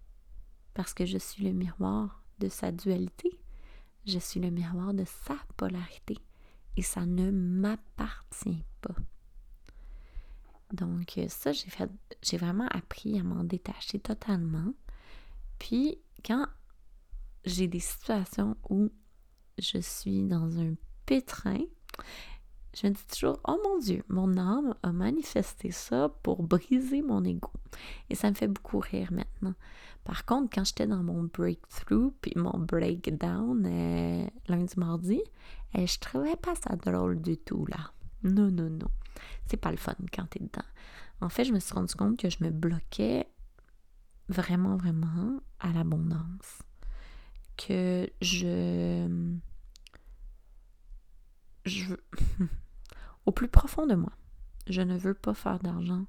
parce 0.75 0.95
que 0.95 1.07
je 1.07 1.19
suis 1.19 1.45
le 1.45 1.53
miroir 1.53 2.25
de 2.41 2.49
sa 2.49 2.73
dualité, 2.73 3.39
je 4.05 4.19
suis 4.19 4.41
le 4.41 4.51
miroir 4.51 4.93
de 4.93 5.05
sa 5.05 5.37
polarité, 5.57 6.19
et 6.77 6.83
ça 6.83 7.07
ne 7.07 7.31
m'appartient 7.31 8.65
pas. 8.81 8.97
Donc 10.75 11.19
euh, 11.19 11.27
ça, 11.29 11.53
j'ai 11.53 12.37
vraiment 12.37 12.67
appris 12.69 13.19
à 13.19 13.23
m'en 13.23 13.45
détacher 13.45 13.99
totalement. 13.99 14.73
Puis 15.59 15.99
quand 16.25 16.47
j'ai 17.45 17.69
des 17.69 17.81
situations 17.81 18.57
où 18.69 18.91
je 19.59 19.79
suis 19.79 20.23
dans 20.23 20.59
un 20.59 20.75
pétrin, 21.07 21.61
je 22.75 22.89
me 22.89 22.93
dis 22.93 23.07
toujours, 23.07 23.39
oh 23.47 23.59
mon 23.63 23.79
Dieu, 23.79 24.03
mon 24.09 24.37
âme 24.37 24.75
a 24.83 24.91
manifesté 24.91 25.71
ça 25.71 26.09
pour 26.23 26.43
briser 26.43 27.03
mon 27.03 27.25
ego. 27.25 27.51
Et 28.11 28.15
ça 28.15 28.31
me 28.31 28.35
fait 28.35 28.49
beaucoup 28.49 28.81
rire 28.81 29.13
maintenant. 29.13 29.55
Par 30.05 30.25
contre, 30.27 30.51
quand 30.53 30.65
j'étais 30.65 30.87
dans 30.87 31.03
mon 31.03 31.23
breakthrough 31.23 32.13
puis 32.21 32.33
mon 32.37 32.59
breakdown 32.59 33.65
euh, 33.65 34.27
lundi, 34.49 34.75
mardi, 34.77 35.23
euh, 35.77 35.87
je 35.87 35.99
trouvais 35.99 36.37
pas 36.37 36.55
ça 36.57 36.77
drôle 36.77 37.23
du 37.23 37.37
tout 37.37 37.65
là. 37.67 37.93
Non, 38.23 38.51
non, 38.51 38.71
non. 38.71 38.89
C'est 39.47 39.57
pas 39.57 39.71
le 39.71 39.77
fun 39.77 39.95
quand 40.13 40.27
t'es 40.27 40.41
dedans. 40.41 40.67
En 41.21 41.29
fait, 41.29 41.45
je 41.45 41.53
me 41.53 41.61
suis 41.61 41.75
rendu 41.75 41.95
compte 41.95 42.19
que 42.19 42.29
je 42.29 42.39
me 42.41 42.51
bloquais 42.51 43.27
vraiment, 44.29 44.77
vraiment 44.77 45.41
à 45.61 45.73
l'abondance. 45.73 46.63
Que 47.57 48.09
je. 48.21 49.31
Je. 51.65 51.95
Au 53.27 53.33
plus 53.33 53.49
profond 53.49 53.87
de 53.87 53.95
moi, 53.95 54.13
je 54.67 54.83
ne 54.83 54.99
veux 54.99 55.15
pas 55.15 55.35
faire 55.35 55.59
d'argent 55.59 56.05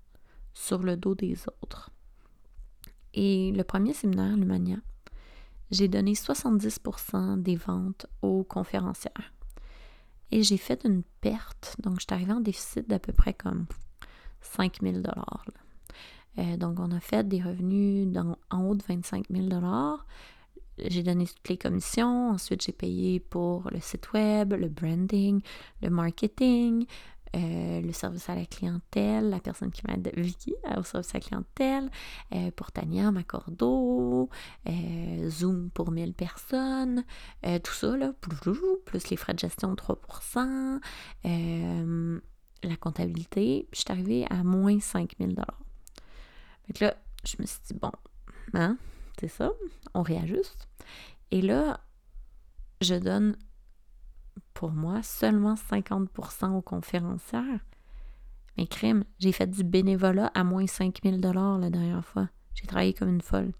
sur 0.53 0.79
le 0.79 0.97
dos 0.97 1.15
des 1.15 1.37
autres. 1.61 1.91
Et 3.13 3.53
le 3.53 3.63
premier 3.63 3.93
séminaire, 3.93 4.35
l'Humania, 4.35 4.77
j'ai 5.71 5.87
donné 5.87 6.13
70% 6.13 7.41
des 7.41 7.55
ventes 7.55 8.07
aux 8.21 8.43
conférencières. 8.43 9.33
Et 10.31 10.43
j'ai 10.43 10.57
fait 10.57 10.83
une 10.85 11.03
perte. 11.21 11.75
Donc, 11.81 11.99
je 11.99 12.05
suis 12.05 12.13
arrivée 12.13 12.33
en 12.33 12.39
déficit 12.39 12.89
d'à 12.89 12.99
peu 12.99 13.13
près 13.13 13.33
comme 13.33 13.65
5000 14.41 15.01
dollars. 15.01 15.45
Euh, 16.37 16.57
donc, 16.57 16.79
on 16.79 16.91
a 16.91 16.99
fait 16.99 17.27
des 17.27 17.41
revenus 17.41 18.07
en 18.49 18.63
haut 18.63 18.75
de 18.75 18.83
25 18.87 19.25
000 19.29 19.47
dollars. 19.47 20.05
J'ai 20.77 21.03
donné 21.03 21.25
toutes 21.25 21.47
les 21.47 21.57
commissions. 21.57 22.31
Ensuite, 22.31 22.63
j'ai 22.63 22.73
payé 22.73 23.19
pour 23.19 23.69
le 23.71 23.79
site 23.79 24.11
web, 24.11 24.53
le 24.53 24.67
branding, 24.67 25.41
le 25.81 25.89
marketing, 25.89 26.85
euh, 27.35 27.81
le 27.81 27.91
service 27.91 28.29
à 28.29 28.35
la 28.35 28.45
clientèle, 28.45 29.29
la 29.29 29.39
personne 29.39 29.71
qui 29.71 29.81
m'aide, 29.87 30.11
Vicky, 30.15 30.55
euh, 30.67 30.79
au 30.79 30.83
service 30.83 31.13
à 31.13 31.17
la 31.17 31.19
clientèle, 31.19 31.89
euh, 32.33 32.51
pour 32.51 32.71
Tania, 32.71 33.11
Macordo, 33.11 34.29
Zoom 35.27 35.69
pour 35.71 35.91
1000 35.91 36.13
personnes, 36.13 37.03
tout 37.63 37.73
ça, 37.73 37.97
là, 37.97 38.13
plus 38.13 39.09
les 39.09 39.17
frais 39.17 39.33
de 39.33 39.39
gestion 39.39 39.71
de 39.71 39.75
3%, 39.75 40.79
la 42.63 42.75
comptabilité, 42.77 43.67
puis 43.69 43.79
je 43.79 43.81
suis 43.81 43.91
arrivée 43.91 44.25
à 44.29 44.43
moins 44.43 44.79
5000 44.79 45.35
Donc 45.35 46.79
là, 46.79 46.95
je 47.25 47.35
me 47.39 47.45
suis 47.45 47.59
dit, 47.67 47.73
bon, 47.73 47.91
hein, 48.53 48.77
c'est 49.19 49.27
ça, 49.27 49.51
on 49.93 50.01
réajuste. 50.01 50.67
Et 51.31 51.41
là, 51.41 51.79
je 52.81 52.95
donne 52.95 53.37
pour 54.53 54.71
moi 54.71 55.01
seulement 55.03 55.55
50% 55.55 56.51
aux 56.55 56.61
conférencières. 56.61 57.59
Mais 58.57 58.67
crime, 58.67 59.03
j'ai 59.19 59.31
fait 59.31 59.47
du 59.47 59.63
bénévolat 59.63 60.31
à 60.33 60.43
moins 60.43 60.65
5000 60.65 61.19
dollars 61.19 61.57
la 61.57 61.69
dernière 61.69 62.05
fois. 62.05 62.29
J'ai 62.53 62.67
travaillé 62.67 62.93
comme 62.93 63.09
une 63.09 63.21
folle. 63.21 63.51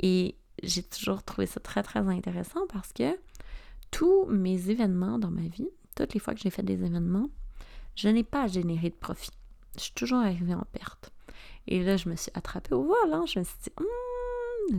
Et 0.00 0.36
j'ai 0.62 0.82
toujours 0.82 1.22
trouvé 1.22 1.46
ça 1.46 1.60
très, 1.60 1.82
très 1.82 2.00
intéressant 2.00 2.66
parce 2.72 2.92
que 2.92 3.18
tous 3.90 4.26
mes 4.26 4.70
événements 4.70 5.18
dans 5.18 5.30
ma 5.30 5.46
vie, 5.48 5.68
toutes 5.94 6.14
les 6.14 6.20
fois 6.20 6.34
que 6.34 6.40
j'ai 6.40 6.50
fait 6.50 6.62
des 6.62 6.74
événements, 6.74 7.30
je 7.94 8.08
n'ai 8.08 8.24
pas 8.24 8.46
généré 8.46 8.90
de 8.90 8.94
profit. 8.94 9.30
Je 9.76 9.82
suis 9.82 9.92
toujours 9.92 10.18
arrivée 10.18 10.54
en 10.54 10.66
perte. 10.72 11.12
Et 11.66 11.82
là, 11.82 11.96
je 11.96 12.08
me 12.08 12.16
suis 12.16 12.30
attrapée 12.34 12.74
au 12.74 12.82
vol. 12.82 13.12
Hein. 13.12 13.24
Je 13.26 13.38
me 13.38 13.44
suis 13.44 13.56
dit, 13.62 13.70
hum, 13.78 13.86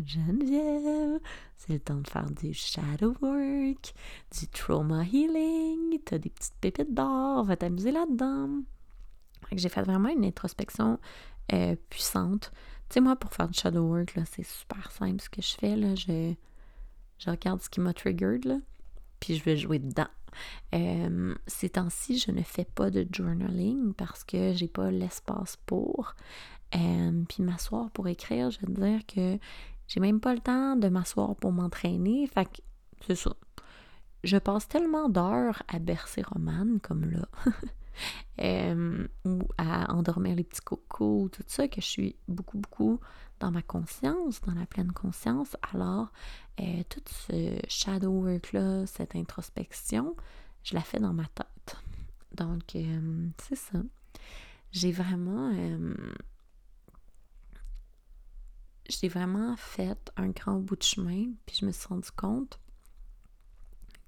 Geneviève, 0.06 1.20
c'est 1.58 1.74
le 1.74 1.80
temps 1.80 2.00
de 2.00 2.08
faire 2.08 2.30
du 2.30 2.54
shadow 2.54 3.16
work, 3.22 3.94
du 4.38 4.48
trauma 4.48 5.04
healing, 5.04 6.00
t'as 6.06 6.18
des 6.18 6.30
petites 6.30 6.56
pépites 6.62 6.94
d'or, 6.94 7.44
va 7.44 7.58
t'amuser 7.58 7.92
là-dedans. 7.92 8.62
J'ai 9.52 9.70
fait 9.70 9.82
vraiment 9.82 10.10
une 10.10 10.26
introspection 10.26 11.00
euh, 11.54 11.76
puissante. 11.90 12.52
Tu 12.90 12.96
sais, 12.96 13.02
moi, 13.02 13.16
pour 13.16 13.34
faire 13.34 13.48
du 13.48 13.58
shadow 13.58 13.84
work, 13.84 14.14
c'est 14.32 14.46
super 14.46 14.92
simple 14.92 15.22
ce 15.22 15.30
que 15.30 15.42
je 15.42 15.56
fais. 15.56 15.96
Je, 15.96 16.34
je 17.18 17.30
regarde 17.30 17.62
ce 17.62 17.70
qui 17.70 17.80
m'a 17.80 17.94
triggered, 17.94 18.62
puis 19.20 19.36
je 19.36 19.44
vais 19.44 19.58
jouer 19.58 19.80
dedans. 19.80 20.08
Euh, 20.76 21.36
ces 21.48 21.70
temps-ci, 21.70 22.20
je 22.20 22.32
ne 22.32 22.44
fais 22.44 22.66
pas 22.66 22.90
de 22.90 23.08
journaling 23.12 23.94
parce 23.94 24.24
que 24.24 24.54
j'ai 24.54 24.68
pas 24.68 24.92
l'espace 24.92 25.58
pour. 25.66 26.16
Euh, 26.76 27.24
puis 27.28 27.42
m'asseoir 27.42 27.90
pour 27.92 28.08
écrire, 28.08 28.52
je 28.52 28.60
veux 28.62 28.74
dire 28.74 29.06
que 29.08 29.40
j'ai 29.90 30.00
même 30.00 30.20
pas 30.22 30.34
le 30.34 30.40
temps 30.40 30.76
de 30.76 30.88
m'asseoir 30.88 31.36
pour 31.36 31.52
m'entraîner. 31.52 32.28
Fait 32.28 32.46
que 32.46 32.62
c'est 33.06 33.16
ça. 33.16 33.36
Je 34.24 34.38
passe 34.38 34.68
tellement 34.68 35.10
d'heures 35.10 35.64
à 35.68 35.80
bercer 35.80 36.22
Romane 36.22 36.80
comme 36.80 37.12
là. 37.12 37.28
Euh, 38.40 39.06
ou 39.26 39.42
à 39.58 39.94
endormir 39.94 40.34
les 40.34 40.46
petits 40.46 40.62
cocos, 40.62 41.28
tout 41.34 41.44
ça, 41.48 41.68
que 41.68 41.82
je 41.82 41.86
suis 41.86 42.16
beaucoup, 42.30 42.58
beaucoup 42.58 43.02
dans 43.42 43.52
ma 43.52 43.62
conscience, 43.62 44.40
dans 44.40 44.54
la 44.54 44.66
pleine 44.66 44.94
conscience. 44.94 45.58
Alors, 45.74 46.08
euh, 46.62 46.84
tout 46.88 47.02
ce 47.06 47.60
shadow 47.68 48.10
work-là, 48.10 48.86
cette 48.86 49.18
introspection, 49.18 50.16
je 50.64 50.76
la 50.76 50.80
fais 50.80 51.02
dans 51.02 51.12
ma 51.12 51.26
tête. 51.26 51.76
Donc, 52.34 52.78
euh, 52.78 53.28
c'est 53.44 53.58
ça. 53.58 53.80
J'ai 54.72 54.94
vraiment. 54.94 55.52
J'ai 58.90 59.08
vraiment 59.08 59.56
fait 59.56 60.12
un 60.18 60.30
grand 60.30 60.60
bout 60.60 60.76
de 60.76 60.84
chemin, 60.84 61.26
puis 61.46 61.58
je 61.60 61.66
me 61.66 61.72
suis 61.72 61.88
rendu 61.88 62.10
compte 62.12 62.60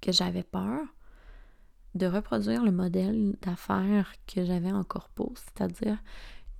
que 0.00 0.12
j'avais 0.12 0.42
peur 0.42 0.80
de 1.94 2.06
reproduire 2.06 2.64
le 2.64 2.72
modèle 2.72 3.36
d'affaires 3.42 4.12
que 4.26 4.44
j'avais 4.44 4.72
en 4.72 4.82
corpo, 4.82 5.32
c'est-à-dire 5.36 5.98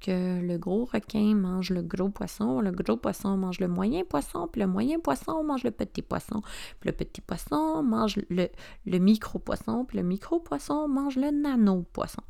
que 0.01 0.41
le 0.41 0.59
gros 0.59 0.85
requin 0.85 1.35
mange 1.35 1.71
le 1.71 1.81
gros 1.81 2.11
poisson, 2.11 2.61
le 2.61 2.73
gros 2.73 2.97
poisson 2.97 3.37
mange 3.37 3.61
le 3.61 3.69
moyen 3.69 4.05
poisson, 4.05 4.49
puis 4.49 4.61
le 4.61 4.67
moyen 4.67 4.99
poisson 4.99 5.45
mange 5.45 5.63
le 5.63 5.71
petit 5.71 6.03
poisson, 6.03 6.43
puis 6.81 6.91
le 6.91 6.93
petit 6.93 7.21
poisson 7.21 7.83
mange 7.83 8.19
le, 8.29 8.49
le 8.85 8.99
micro-poisson, 8.99 9.85
puis 9.85 9.99
le 9.99 10.05
micro-poisson 10.05 10.89
mange 10.89 11.17
le 11.17 11.31
nano-poisson. 11.31 12.23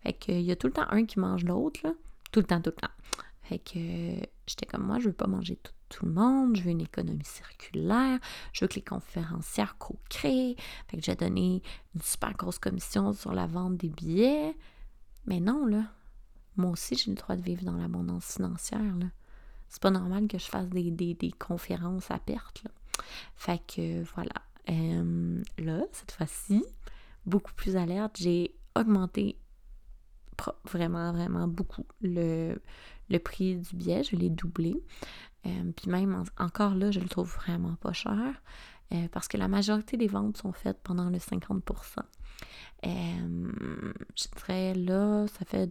Fait 0.00 0.14
qu'il 0.14 0.40
y 0.40 0.50
a 0.50 0.56
tout 0.56 0.68
le 0.68 0.72
temps 0.72 0.86
un 0.90 1.04
qui 1.04 1.20
mange 1.20 1.44
l'autre. 1.44 1.94
Tout 2.32 2.40
le 2.40 2.46
temps, 2.46 2.60
tout 2.60 2.70
le 2.70 2.80
temps. 2.80 2.94
Fait 3.48 3.58
que 3.58 4.28
j'étais 4.46 4.66
comme 4.66 4.84
moi, 4.84 4.98
je 4.98 5.06
veux 5.06 5.14
pas 5.14 5.26
manger 5.26 5.58
tout 5.88 6.04
le 6.04 6.12
monde, 6.12 6.54
je 6.54 6.62
veux 6.62 6.70
une 6.70 6.82
économie 6.82 7.24
circulaire, 7.24 8.18
je 8.52 8.62
veux 8.62 8.68
que 8.68 8.74
les 8.74 8.82
conférencières 8.82 9.78
co-créent, 9.78 10.54
fait 10.86 10.98
que 10.98 11.02
j'ai 11.02 11.14
donné 11.14 11.62
une 11.94 12.02
super 12.02 12.34
grosse 12.34 12.58
commission 12.58 13.14
sur 13.14 13.32
la 13.32 13.46
vente 13.46 13.78
des 13.78 13.88
billets. 13.88 14.54
Mais 15.24 15.40
non, 15.40 15.64
là, 15.64 15.84
moi 16.56 16.72
aussi, 16.72 16.94
j'ai 16.94 17.10
le 17.10 17.16
droit 17.16 17.36
de 17.36 17.42
vivre 17.42 17.64
dans 17.64 17.78
l'abondance 17.78 18.34
financière, 18.34 18.96
là. 18.96 19.06
C'est 19.70 19.80
pas 19.80 19.90
normal 19.90 20.28
que 20.28 20.38
je 20.38 20.46
fasse 20.46 20.68
des, 20.68 20.90
des, 20.90 21.32
conférences 21.38 22.10
à 22.10 22.18
perte. 22.18 22.64
Fait 23.34 23.62
que, 23.66 24.02
voilà. 24.14 24.42
Euh, 24.68 25.42
là, 25.56 25.84
cette 25.92 26.12
fois-ci, 26.12 26.64
beaucoup 27.24 27.52
plus 27.54 27.76
alerte, 27.76 28.16
j'ai 28.18 28.54
augmenté 28.74 29.38
vraiment, 30.64 31.12
vraiment 31.12 31.48
beaucoup 31.48 31.84
le, 32.00 32.60
le 33.10 33.18
prix 33.18 33.56
du 33.56 33.76
billet, 33.76 34.02
je 34.02 34.16
l'ai 34.16 34.30
doublé. 34.30 34.82
Euh, 35.46 35.72
puis 35.76 35.90
même 35.90 36.24
encore 36.38 36.74
là, 36.74 36.90
je 36.90 37.00
le 37.00 37.08
trouve 37.08 37.32
vraiment 37.34 37.76
pas 37.76 37.92
cher 37.92 38.42
euh, 38.92 39.08
parce 39.12 39.28
que 39.28 39.36
la 39.36 39.48
majorité 39.48 39.96
des 39.96 40.08
ventes 40.08 40.36
sont 40.36 40.52
faites 40.52 40.80
pendant 40.82 41.10
le 41.10 41.18
50% 41.18 41.60
euh, 42.86 43.52
Je 44.16 44.24
dirais 44.36 44.74
là, 44.74 45.26
ça 45.28 45.44
fait 45.44 45.70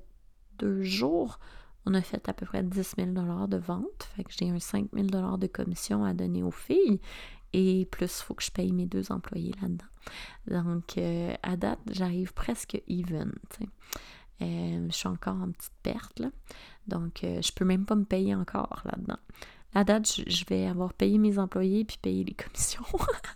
deux 0.58 0.84
jours, 0.84 1.39
on 1.86 1.93
a 1.93 2.01
fait 2.01 2.27
à 2.30 2.34
peu 2.34 2.45
près 2.45 2.63
10 2.63 2.95
000 2.97 3.12
de 3.47 3.58
vente. 3.58 4.10
Fait 4.15 4.23
que 4.23 4.32
j'ai 4.32 4.49
un 4.49 4.60
5 4.60 4.89
000 4.93 5.38
de 5.38 5.47
commission 5.47 6.03
à 6.03 6.13
donner 6.13 6.43
aux 6.43 6.51
filles. 6.51 6.99
Et 7.53 7.88
plus, 7.91 8.19
il 8.19 8.23
faut 8.23 8.34
que 8.34 8.43
je 8.43 8.51
paye 8.51 8.73
mes 8.73 8.86
deux 8.86 9.10
employés 9.10 9.53
là-dedans. 9.62 10.63
Donc, 10.63 10.97
à 11.43 11.56
date, 11.56 11.80
j'arrive 11.89 12.34
presque 12.34 12.82
even. 12.89 13.32
Je 14.39 14.91
suis 14.91 15.08
encore 15.08 15.36
en 15.36 15.52
petite 15.52 15.73
perte. 15.84 16.19
Là. 16.19 16.30
Donc, 16.88 17.19
je 17.23 17.52
peux 17.54 17.65
même 17.65 17.86
pas 17.86 17.95
me 17.95 18.06
payer 18.06 18.36
encore 18.36 18.82
là-dedans 18.86 19.19
à 19.78 19.84
date, 19.84 20.21
je 20.28 20.45
vais 20.45 20.65
avoir 20.65 20.93
payé 20.93 21.17
mes 21.17 21.38
employés 21.38 21.86
puis 21.86 21.97
payé 22.02 22.23
les 22.23 22.34
commissions, 22.36 22.84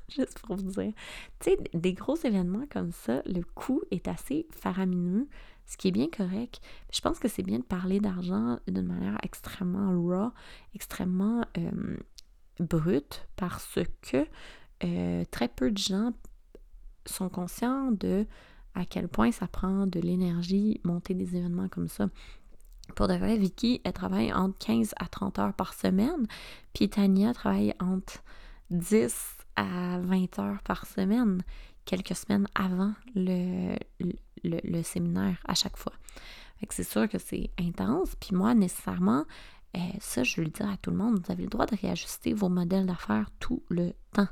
juste 0.10 0.40
pour 0.40 0.56
vous 0.56 0.72
dire. 0.72 0.94
Tu 1.40 1.52
sais, 1.52 1.58
des 1.74 1.94
gros 1.94 2.16
événements 2.16 2.66
comme 2.70 2.92
ça, 2.92 3.22
le 3.26 3.44
coût 3.44 3.82
est 3.92 4.08
assez 4.08 4.48
faramineux, 4.52 5.28
ce 5.68 5.78
qui 5.78 5.90
est 5.90 5.92
bien 5.92 6.10
correct. 6.10 6.60
Je 6.92 7.02
pense 7.02 7.20
que 7.20 7.28
c'est 7.28 7.44
bien 7.44 7.60
de 7.60 7.64
parler 7.64 8.00
d'argent 8.00 8.60
d'une 8.68 8.88
manière 8.88 9.18
extrêmement 9.24 9.92
raw, 10.02 10.32
extrêmement 10.74 11.46
euh, 11.58 11.98
brute, 12.60 13.28
parce 13.36 13.78
que 14.02 14.26
euh, 14.84 15.24
très 15.30 15.48
peu 15.48 15.72
de 15.72 15.78
gens 15.78 16.12
sont 17.06 17.30
conscients 17.30 17.92
de 17.92 18.26
à 18.76 18.86
quel 18.86 19.08
point 19.08 19.32
ça 19.32 19.48
prend 19.48 19.88
de 19.88 20.00
l'énergie 20.00 20.80
monter 20.84 21.14
des 21.14 21.36
événements 21.36 21.70
comme 21.70 21.88
ça. 21.88 22.08
Pour 22.96 23.08
de 23.08 23.14
vrai, 23.14 23.38
Vicky, 23.38 23.82
elle 23.84 23.94
travaille 23.94 24.34
entre 24.34 24.58
15 24.60 24.94
à 24.98 25.08
30 25.08 25.40
heures 25.40 25.54
par 25.54 25.74
semaine, 25.74 26.28
puis 26.74 26.90
Tania 26.90 27.34
travaille 27.34 27.74
entre 27.80 28.22
10 28.70 29.14
à 29.56 30.00
20 30.00 30.40
heures 30.40 30.62
par 30.64 30.86
semaine, 30.86 31.42
quelques 31.86 32.16
semaines 32.16 32.48
avant 32.56 32.94
le, 33.16 33.76
séminaire 34.84 35.38
à 35.46 35.56
chaque 35.56 35.78
fois. 35.78 35.94
c'est 36.70 36.84
sûr 36.84 37.08
que 37.08 37.18
c'est 37.18 37.50
intense, 37.60 38.16
puis 38.16 38.36
moi, 38.36 38.54
nécessairement, 38.54 39.26
euh, 39.76 39.80
ça, 40.00 40.24
je 40.24 40.38
veux 40.38 40.44
le 40.44 40.52
dire 40.52 40.70
à 40.70 40.78
tout 40.78 40.92
le 40.92 40.98
monde, 40.98 41.22
vous 41.24 41.32
avez 41.32 41.44
le 41.44 41.50
droit 41.50 41.66
de 41.66 41.76
réajuster 41.76 42.34
vos 42.34 42.50
modèles 42.50 42.86
d'affaires 42.86 43.30
tout 43.40 43.64
le 43.70 43.94
temps. 44.14 44.28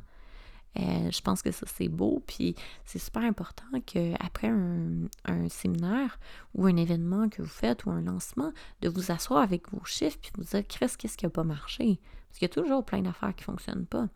Euh, 0.77 1.09
je 1.11 1.21
pense 1.21 1.41
que 1.41 1.51
ça, 1.51 1.65
c'est 1.67 1.87
beau. 1.87 2.23
Puis 2.27 2.55
c'est 2.85 2.99
super 2.99 3.23
important 3.23 3.65
qu'après 3.85 4.47
un, 4.47 5.07
un 5.25 5.49
séminaire 5.49 6.19
ou 6.53 6.65
un 6.65 6.75
événement 6.75 7.29
que 7.29 7.41
vous 7.41 7.47
faites 7.47 7.85
ou 7.85 7.91
un 7.91 8.01
lancement, 8.01 8.51
de 8.81 8.89
vous 8.89 9.11
asseoir 9.11 9.41
avec 9.41 9.71
vos 9.71 9.83
chiffres 9.85 10.17
puis 10.21 10.31
vous 10.37 10.43
dire, 10.43 10.65
qu'est-ce 10.67 10.97
qui 10.97 11.25
n'a 11.25 11.29
pas 11.29 11.43
marché? 11.43 11.99
Parce 12.27 12.39
qu'il 12.39 12.47
y 12.47 12.51
a 12.51 12.53
toujours 12.53 12.85
plein 12.85 13.01
d'affaires 13.01 13.35
qui 13.35 13.41
ne 13.41 13.45
fonctionnent 13.45 13.87
pas. 13.87 14.07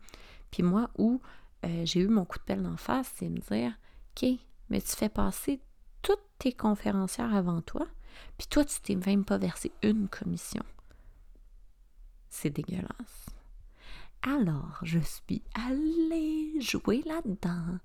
Puis 0.50 0.62
moi, 0.62 0.90
où 0.98 1.20
euh, 1.64 1.82
j'ai 1.84 2.00
eu 2.00 2.08
mon 2.08 2.24
coup 2.24 2.38
de 2.38 2.44
pelle 2.44 2.66
en 2.66 2.76
face, 2.76 3.12
c'est 3.16 3.28
me 3.28 3.38
dire, 3.38 3.72
OK, 4.16 4.28
mais 4.70 4.80
tu 4.80 4.94
fais 4.94 5.08
passer 5.08 5.60
toutes 6.02 6.24
tes 6.38 6.52
conférencières 6.52 7.34
avant 7.34 7.60
toi, 7.60 7.86
puis 8.38 8.46
toi, 8.46 8.64
tu 8.64 8.80
t'es 8.80 8.94
même 8.94 9.24
pas 9.24 9.38
versé 9.38 9.72
une 9.82 10.08
commission. 10.08 10.62
C'est 12.28 12.50
dégueulasse. 12.50 13.33
Alors, 14.26 14.78
je 14.82 15.00
suis 15.00 15.42
allée 15.54 16.58
jouer 16.58 17.02
là-dedans 17.04 17.78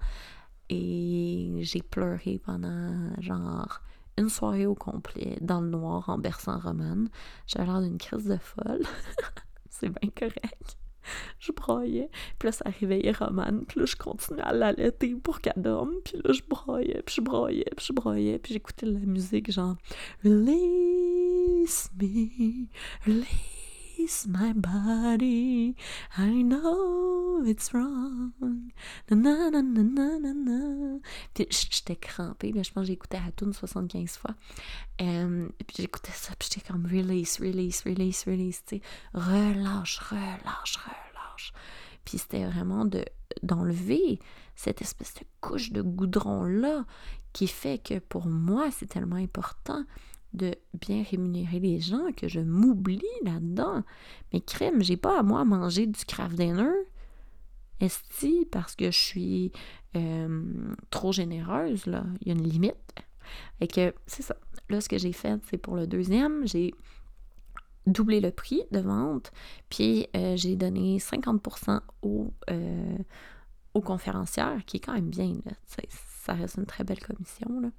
et 0.69 1.51
j'ai 1.59 1.81
pleuré 1.81 2.39
pendant 2.45 3.13
genre 3.19 3.81
une 4.17 4.29
soirée 4.29 4.65
au 4.65 4.73
complet 4.73 5.37
dans 5.41 5.59
le 5.59 5.67
noir 5.67 6.07
en 6.07 6.17
berçant 6.17 6.57
Romane. 6.57 7.09
J'avais 7.45 7.65
l'air 7.65 7.81
d'une 7.81 7.97
crise 7.97 8.23
de 8.23 8.37
folle. 8.37 8.83
C'est 9.69 9.89
bien 9.89 10.09
correct. 10.17 10.77
Je 11.39 11.51
broyais. 11.51 12.09
Puis 12.37 12.47
là, 12.47 12.51
ça 12.53 12.69
réveillait 12.69 13.11
Romane. 13.11 13.65
Puis 13.65 13.81
là, 13.81 13.85
je 13.85 13.97
continuais 13.97 14.41
à 14.41 14.53
l'allaiter 14.53 15.15
pour 15.15 15.41
qu'elle 15.41 15.61
dorme. 15.61 15.91
Puis 16.05 16.21
là, 16.23 16.31
je 16.31 16.41
broyais, 16.47 17.01
puis 17.05 17.15
je 17.15 17.21
broyais, 17.21 17.71
puis 17.75 17.85
je 17.85 17.93
broyais. 17.93 18.39
Puis 18.39 18.53
j'écoutais 18.53 18.85
la 18.85 18.99
musique 18.99 19.51
genre 19.51 19.75
«Release 20.23 21.89
me, 21.99 22.67
release 23.05 23.58
my 24.27 24.53
body. 24.53 25.75
I 26.17 26.43
know 26.43 27.43
it's 27.45 27.73
wrong. 27.73 28.31
J'étais 31.35 31.95
crampée. 31.95 32.53
Je 32.55 32.71
pense 32.71 32.83
que 32.83 32.87
j'écoutais 32.87 33.19
la 33.19 33.31
tune 33.31 33.53
75 33.53 34.17
fois. 34.17 34.35
Um, 35.01 35.51
puis 35.67 35.77
j'écoutais 35.79 36.11
ça. 36.11 36.33
Puis 36.37 36.49
j'étais 36.51 36.67
comme 36.67 36.85
release, 36.85 37.39
release, 37.39 37.83
release, 37.83 38.23
release. 38.25 38.63
Tu 38.65 38.77
sais, 38.77 38.81
relâche, 39.13 39.99
relâche, 39.99 40.77
relâche. 40.77 41.53
Puis 42.05 42.19
c'était 42.19 42.45
vraiment 42.45 42.85
de 42.85 43.03
d'enlever 43.43 44.19
cette 44.55 44.81
espèce 44.81 45.13
de 45.13 45.25
couche 45.39 45.71
de 45.71 45.81
goudron-là 45.81 46.85
qui 47.31 47.47
fait 47.47 47.77
que 47.77 47.99
pour 47.99 48.27
moi, 48.27 48.71
c'est 48.71 48.87
tellement 48.87 49.15
important 49.17 49.85
de 50.33 50.55
bien 50.79 51.03
rémunérer 51.09 51.59
les 51.59 51.79
gens 51.79 52.11
que 52.15 52.27
je 52.27 52.39
m'oublie 52.39 53.01
là-dedans. 53.23 53.83
Mais 54.31 54.41
crème, 54.41 54.83
j'ai 54.83 54.97
pas 54.97 55.19
à 55.19 55.23
moi 55.23 55.43
manger 55.45 55.87
du 55.87 56.05
craft 56.05 56.35
dinner. 56.35 56.71
Esti, 57.79 58.45
parce 58.51 58.75
que 58.75 58.91
je 58.91 58.97
suis 58.97 59.51
euh, 59.95 60.73
trop 60.89 61.11
généreuse, 61.11 61.85
là? 61.85 62.03
Il 62.21 62.27
y 62.27 62.31
a 62.31 62.33
une 62.33 62.47
limite. 62.47 62.75
Et 63.61 63.67
que 63.67 63.93
c'est 64.05 64.23
ça. 64.23 64.35
Là, 64.69 64.81
ce 64.81 64.89
que 64.89 64.97
j'ai 64.97 65.13
fait, 65.13 65.39
c'est 65.49 65.57
pour 65.57 65.75
le 65.75 65.87
deuxième, 65.87 66.45
j'ai 66.45 66.73
doublé 67.87 68.19
le 68.21 68.31
prix 68.31 68.63
de 68.71 68.79
vente, 68.79 69.31
puis 69.69 70.07
euh, 70.15 70.35
j'ai 70.35 70.55
donné 70.55 70.97
50% 70.97 71.79
au, 72.03 72.33
euh, 72.51 72.97
aux 73.73 73.81
conférencières, 73.81 74.63
qui 74.65 74.77
est 74.77 74.79
quand 74.79 74.93
même 74.93 75.09
bien. 75.09 75.33
Là, 75.45 75.53
ça 76.29 76.35
reste 76.35 76.57
une 76.57 76.65
très 76.67 76.83
belle 76.83 76.99
commission. 76.99 77.59
Là. 77.59 77.69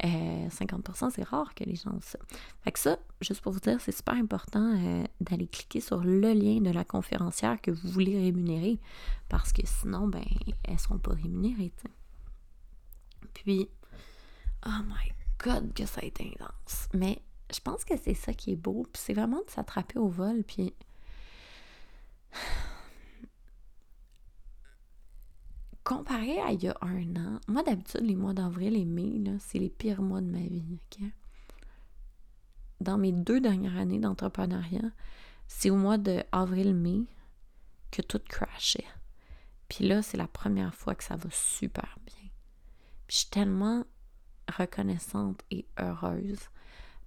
50%, 0.00 1.04
euh, 1.06 1.10
c'est 1.12 1.24
rare 1.24 1.52
que 1.54 1.64
les 1.64 1.74
gens 1.74 1.90
ont 1.90 2.00
ça. 2.00 2.18
Fait 2.62 2.70
que 2.70 2.78
ça, 2.78 2.96
juste 3.20 3.40
pour 3.40 3.52
vous 3.52 3.58
dire, 3.58 3.80
c'est 3.80 3.96
super 3.96 4.14
important 4.14 4.76
euh, 4.76 5.04
d'aller 5.20 5.48
cliquer 5.48 5.80
sur 5.80 6.04
le 6.04 6.32
lien 6.32 6.60
de 6.60 6.70
la 6.70 6.84
conférencière 6.84 7.60
que 7.60 7.72
vous 7.72 7.88
voulez 7.88 8.16
rémunérer. 8.16 8.78
Parce 9.28 9.52
que 9.52 9.62
sinon, 9.64 10.06
ben, 10.06 10.22
elles 10.62 10.74
ne 10.74 10.78
seront 10.78 10.98
pas 10.98 11.12
rémunérées. 11.12 11.72
Puis, 13.34 13.68
oh 14.64 14.82
my 14.86 15.12
god, 15.42 15.72
que 15.74 15.84
ça 15.84 16.00
a 16.00 16.04
été 16.04 16.32
intense. 16.34 16.88
Mais 16.94 17.20
je 17.52 17.58
pense 17.58 17.84
que 17.84 17.94
c'est 18.00 18.14
ça 18.14 18.32
qui 18.32 18.52
est 18.52 18.56
beau. 18.56 18.86
Puis 18.92 19.02
c'est 19.04 19.14
vraiment 19.14 19.42
de 19.44 19.50
s'attraper 19.50 19.98
au 19.98 20.08
vol. 20.08 20.44
Puis 20.44 20.72
comparé 25.88 26.38
à 26.40 26.52
il 26.52 26.62
y 26.62 26.68
a 26.68 26.76
un 26.82 27.16
an, 27.16 27.40
moi 27.48 27.62
d'habitude, 27.62 28.02
les 28.02 28.14
mois 28.14 28.34
d'avril 28.34 28.76
et 28.76 28.84
mai, 28.84 29.22
c'est 29.40 29.58
les 29.58 29.70
pires 29.70 30.02
mois 30.02 30.20
de 30.20 30.26
ma 30.26 30.38
vie. 30.42 30.78
Dans 32.82 32.98
mes 32.98 33.10
deux 33.10 33.40
dernières 33.40 33.78
années 33.78 33.98
d'entrepreneuriat, 33.98 34.90
c'est 35.46 35.70
au 35.70 35.76
mois 35.76 35.96
de 35.96 36.22
avril-mai 36.30 37.06
que 37.90 38.02
tout 38.02 38.20
crashait. 38.28 38.84
Puis 39.70 39.88
là, 39.88 40.02
c'est 40.02 40.18
la 40.18 40.28
première 40.28 40.74
fois 40.74 40.94
que 40.94 41.04
ça 41.04 41.16
va 41.16 41.30
super 41.30 41.96
bien. 42.04 42.28
Puis 43.06 43.16
je 43.16 43.16
suis 43.20 43.30
tellement 43.30 43.84
reconnaissante 44.58 45.42
et 45.50 45.66
heureuse 45.78 46.50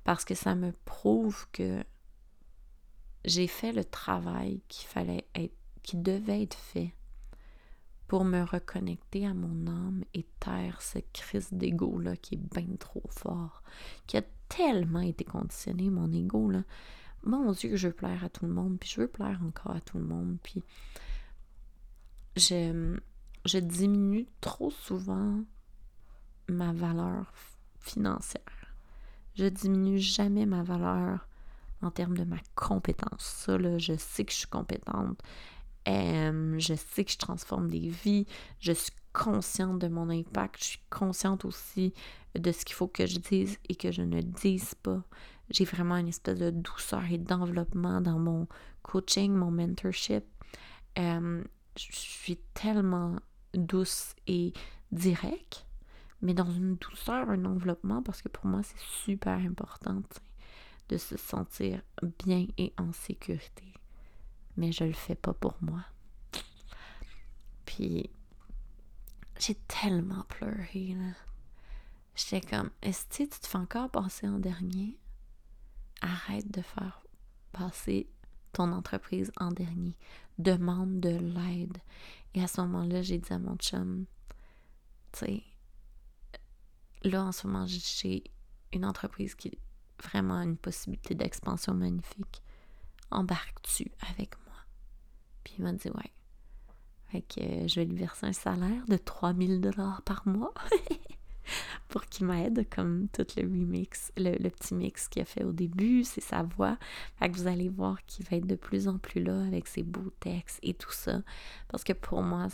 parce 0.03 0.25
que 0.25 0.33
ça 0.33 0.55
me 0.55 0.71
prouve 0.85 1.45
que 1.51 1.83
j'ai 3.25 3.45
fait 3.45 3.73
le 3.73 3.85
travail 3.85 4.63
qu'il 4.67 4.87
fallait 4.87 5.27
être, 5.35 5.55
qui 5.83 5.97
devait 5.97 6.41
être 6.41 6.57
fait 6.57 6.95
pour 8.11 8.25
me 8.25 8.43
reconnecter 8.43 9.25
à 9.25 9.33
mon 9.33 9.67
âme 9.67 10.03
et 10.13 10.25
taire 10.41 10.81
ce 10.81 10.99
crise 11.13 11.47
d'ego-là 11.53 12.17
qui 12.17 12.35
est 12.35 12.53
bien 12.53 12.75
trop 12.77 13.05
fort, 13.07 13.63
qui 14.05 14.17
a 14.17 14.21
tellement 14.49 14.99
été 14.99 15.23
conditionné, 15.23 15.89
mon 15.89 16.11
ego-là. 16.11 16.63
Mon 17.23 17.53
Dieu, 17.53 17.77
je 17.77 17.87
veux 17.87 17.93
plaire 17.93 18.25
à 18.25 18.27
tout 18.27 18.45
le 18.45 18.51
monde, 18.51 18.77
puis 18.77 18.89
je 18.89 18.99
veux 18.99 19.07
plaire 19.07 19.39
encore 19.47 19.77
à 19.77 19.79
tout 19.79 19.97
le 19.97 20.03
monde, 20.03 20.35
puis 20.43 20.61
je, 22.35 22.99
je 23.45 23.57
diminue 23.59 24.27
trop 24.41 24.71
souvent 24.71 25.39
ma 26.49 26.73
valeur 26.73 27.31
financière. 27.79 28.75
Je 29.35 29.45
diminue 29.45 29.99
jamais 29.99 30.45
ma 30.45 30.63
valeur 30.63 31.29
en 31.81 31.91
termes 31.91 32.17
de 32.17 32.25
ma 32.25 32.39
compétence. 32.55 33.23
Ça, 33.23 33.57
là, 33.57 33.77
je 33.77 33.95
sais 33.95 34.25
que 34.25 34.33
je 34.33 34.39
suis 34.39 34.47
compétente. 34.47 35.17
Je 35.85 36.73
sais 36.75 37.03
que 37.03 37.11
je 37.11 37.17
transforme 37.17 37.69
des 37.69 37.89
vies. 37.89 38.25
Je 38.59 38.71
suis 38.71 38.93
consciente 39.13 39.79
de 39.79 39.87
mon 39.87 40.09
impact. 40.09 40.57
Je 40.59 40.63
suis 40.63 40.81
consciente 40.89 41.45
aussi 41.45 41.93
de 42.35 42.51
ce 42.51 42.63
qu'il 42.65 42.75
faut 42.75 42.87
que 42.87 43.05
je 43.05 43.19
dise 43.19 43.57
et 43.67 43.75
que 43.75 43.91
je 43.91 44.01
ne 44.01 44.21
dise 44.21 44.75
pas. 44.75 45.03
J'ai 45.49 45.65
vraiment 45.65 45.97
une 45.97 46.07
espèce 46.07 46.39
de 46.39 46.49
douceur 46.49 47.03
et 47.11 47.17
d'enveloppement 47.17 47.99
dans 47.99 48.19
mon 48.19 48.47
coaching, 48.83 49.33
mon 49.33 49.51
mentorship. 49.51 50.23
Je 50.97 51.43
suis 51.75 52.37
tellement 52.53 53.17
douce 53.53 54.13
et 54.27 54.53
directe, 54.91 55.65
mais 56.21 56.33
dans 56.33 56.49
une 56.49 56.75
douceur, 56.75 57.29
un 57.29 57.43
enveloppement, 57.45 58.01
parce 58.01 58.21
que 58.21 58.29
pour 58.29 58.45
moi, 58.45 58.61
c'est 58.63 58.79
super 59.03 59.37
important 59.39 60.03
de 60.87 60.97
se 60.97 61.17
sentir 61.17 61.81
bien 62.23 62.47
et 62.57 62.73
en 62.77 62.93
sécurité 62.93 63.73
mais 64.61 64.71
je 64.71 64.83
le 64.83 64.93
fais 64.93 65.15
pas 65.15 65.33
pour 65.33 65.57
moi. 65.59 65.83
Puis 67.65 68.11
j'ai 69.39 69.55
tellement 69.55 70.23
pleuré 70.25 70.95
là. 70.95 71.13
J'étais 72.15 72.41
comme, 72.41 72.69
est-ce 72.83 73.05
que 73.07 73.23
tu 73.23 73.39
te 73.39 73.47
fais 73.47 73.57
encore 73.57 73.89
passer 73.89 74.27
en 74.27 74.37
dernier? 74.37 74.99
Arrête 76.01 76.51
de 76.51 76.61
faire 76.61 77.01
passer 77.51 78.07
ton 78.53 78.71
entreprise 78.71 79.31
en 79.37 79.49
dernier. 79.49 79.97
Demande 80.37 80.99
de 80.99 81.09
l'aide. 81.09 81.79
Et 82.35 82.43
à 82.43 82.47
ce 82.47 82.61
moment-là, 82.61 83.01
j'ai 83.01 83.17
dit 83.17 83.33
à 83.33 83.39
mon 83.39 83.55
chum, 83.55 84.05
tu 85.11 85.19
sais, 85.25 85.43
là 87.01 87.23
en 87.23 87.31
ce 87.31 87.47
moment, 87.47 87.65
j'ai 87.65 88.25
une 88.73 88.85
entreprise 88.85 89.33
qui 89.33 89.47
a 89.47 90.03
vraiment 90.03 90.39
une 90.39 90.57
possibilité 90.57 91.15
d'expansion 91.15 91.73
magnifique. 91.73 92.43
Embarque-tu 93.09 93.91
avec? 94.11 94.35
Puis 95.43 95.55
il 95.57 95.63
m'a 95.63 95.73
dit 95.73 95.89
ouais. 95.89 96.11
Fait 97.11 97.21
que 97.21 97.41
euh, 97.41 97.67
je 97.67 97.75
vais 97.75 97.85
lui 97.85 97.97
verser 97.97 98.25
un 98.25 98.33
salaire 98.33 98.85
de 98.87 98.95
3000 98.95 99.59
dollars 99.59 100.01
par 100.03 100.25
mois 100.27 100.53
pour 101.89 102.05
qu'il 102.05 102.25
m'aide, 102.25 102.67
comme 102.69 103.09
tout 103.09 103.25
le 103.35 103.43
remix, 103.43 104.13
le, 104.15 104.49
petit 104.49 104.73
mix 104.73 105.09
qu'il 105.09 105.21
a 105.21 105.25
fait 105.25 105.43
au 105.43 105.51
début, 105.51 106.05
c'est 106.05 106.21
sa 106.21 106.43
voix. 106.43 106.77
Fait 107.17 107.29
que 107.29 107.35
vous 107.35 107.47
allez 107.47 107.67
voir 107.67 108.03
qu'il 108.05 108.25
va 108.27 108.37
être 108.37 108.47
de 108.47 108.55
plus 108.55 108.87
en 108.87 108.97
plus 108.97 109.21
là 109.21 109.43
avec 109.43 109.67
ses 109.67 109.83
beaux 109.83 110.11
textes 110.21 110.59
et 110.61 110.73
tout 110.73 110.91
ça. 110.91 111.21
Parce 111.67 111.83
que 111.83 111.91
pour 111.91 112.21
moi, 112.21 112.47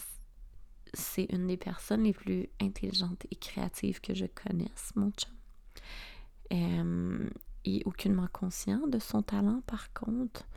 c'est 0.93 1.27
une 1.31 1.47
des 1.47 1.57
personnes 1.57 2.03
les 2.03 2.13
plus 2.13 2.47
intelligentes 2.59 3.27
et 3.29 3.35
créatives 3.35 4.01
que 4.01 4.15
je 4.15 4.25
connaisse, 4.25 4.91
mon 4.95 5.11
chum. 5.11 5.33
Euh, 6.53 7.29
il 7.63 7.77
est 7.77 7.85
aucunement 7.85 8.27
conscient 8.31 8.87
de 8.87 8.99
son 8.99 9.21
talent, 9.21 9.61
par 9.67 9.93
contre. 9.93 10.47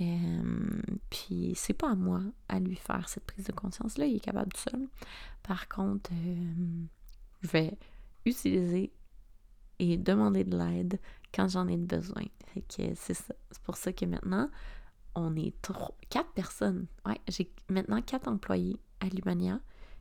Euh, 0.00 0.82
puis 1.10 1.52
c'est 1.54 1.74
pas 1.74 1.90
à 1.90 1.94
moi 1.94 2.22
à 2.48 2.58
lui 2.58 2.76
faire 2.76 3.08
cette 3.08 3.24
prise 3.24 3.44
de 3.44 3.52
conscience-là, 3.52 4.06
il 4.06 4.16
est 4.16 4.20
capable 4.20 4.52
tout 4.52 4.70
seul. 4.70 4.88
Par 5.42 5.68
contre, 5.68 6.10
euh, 6.12 6.84
je 7.42 7.48
vais 7.48 7.78
utiliser 8.24 8.92
et 9.78 9.96
demander 9.96 10.44
de 10.44 10.56
l'aide 10.56 11.00
quand 11.34 11.48
j'en 11.48 11.66
ai 11.68 11.76
besoin. 11.76 12.22
c'est 12.68 12.94
ça. 12.94 13.34
C'est 13.50 13.62
pour 13.62 13.76
ça 13.76 13.92
que 13.92 14.04
maintenant, 14.04 14.50
on 15.14 15.34
est 15.36 15.54
quatre 16.08 16.30
personnes. 16.32 16.86
Ouais, 17.06 17.20
j'ai 17.28 17.50
maintenant 17.68 18.00
quatre 18.02 18.28
employés 18.28 18.76
à 19.00 19.06
Lumania 19.06 19.60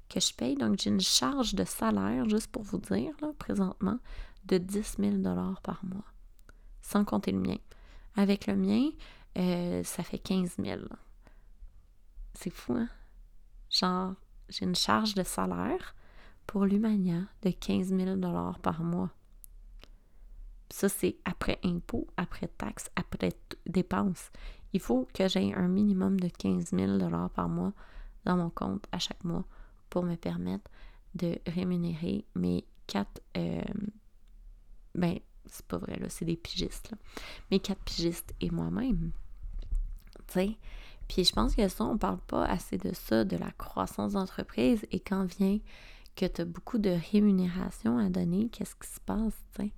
que 0.10 0.20
je 0.20 0.34
paye. 0.34 0.56
Donc, 0.56 0.80
j'ai 0.80 0.90
une 0.90 1.00
charge 1.00 1.56
de 1.56 1.64
salaire, 1.64 2.28
juste 2.28 2.48
pour 2.48 2.64
vous 2.64 2.80
dire, 2.80 3.14
là, 3.22 3.32
présentement, 3.38 4.00
de 4.46 4.58
10 4.58 4.98
000 5.00 5.16
par 5.64 5.80
mois. 5.84 6.06
Sans 6.82 7.06
compter 7.06 7.32
le 7.32 7.40
mien. 7.40 7.58
Avec 8.16 8.48
le 8.48 8.56
mien, 8.56 8.90
euh, 9.38 9.84
ça 9.84 10.04
fait 10.04 10.20
15 10.20 10.56
000. 10.64 10.82
C'est 12.34 12.50
fou, 12.50 12.74
hein? 12.74 12.90
Genre, 13.70 14.14
j'ai 14.50 14.66
une 14.66 14.76
charge 14.76 15.14
de 15.14 15.24
salaire 15.24 15.96
pour 16.48 16.66
l'Humania 16.66 17.22
de 17.44 17.52
15 17.52 17.90
000 17.90 18.20
par 18.62 18.84
mois. 18.84 19.12
Ça, 20.72 20.90
c'est 20.90 21.18
après 21.26 21.60
impôts, 21.64 22.08
après 22.18 22.48
taxes, 22.48 22.90
après 22.96 23.34
dépenses. 23.66 24.32
Il 24.74 24.80
faut 24.80 25.08
que 25.14 25.28
j'aie 25.28 25.54
un 25.54 25.68
minimum 25.68 26.20
de 26.20 26.30
15 26.30 26.72
000 26.72 26.98
par 27.34 27.50
mois 27.50 27.74
dans 28.26 28.38
mon 28.38 28.50
compte 28.50 28.86
à 28.92 29.00
chaque 29.00 29.24
mois 29.24 29.46
pour 29.90 30.04
me 30.04 30.16
permettre 30.16 30.70
de 31.16 31.40
rémunérer 31.48 32.26
mes 32.36 32.66
quatre, 32.88 33.22
euh, 33.38 33.62
ben, 34.96 35.20
c'est 35.52 35.66
pas 35.66 35.78
vrai, 35.78 35.98
là, 36.00 36.08
c'est 36.10 36.26
des 36.26 36.38
pigistes, 36.38 36.92
là. 36.92 36.98
Mes 37.52 37.60
quatre 37.60 37.82
pigistes 37.84 38.34
et 38.42 38.50
moi-même. 38.50 39.12
Tu? 40.28 40.56
Puis 41.08 41.24
je 41.24 41.34
pense 41.34 41.56
que 41.56 41.68
ça, 41.68 41.84
on 41.86 41.98
parle 41.98 42.20
pas 42.20 42.46
assez 42.46 42.78
de 42.78 42.94
ça, 42.94 43.26
de 43.26 43.36
la 43.36 43.52
croissance 43.52 44.14
d'entreprise. 44.14 44.86
Et 44.92 45.00
quand 45.00 45.26
vient 45.26 45.60
que 46.16 46.26
tu 46.26 46.42
as 46.42 46.46
beaucoup 46.46 46.78
de 46.78 46.96
rémunération 47.12 47.98
à 47.98 48.10
donner, 48.10 48.50
qu'est-ce 48.50 48.76
qui 48.76 48.88
se 48.88 49.00
passe, 49.00 49.34
tu? 49.56 49.72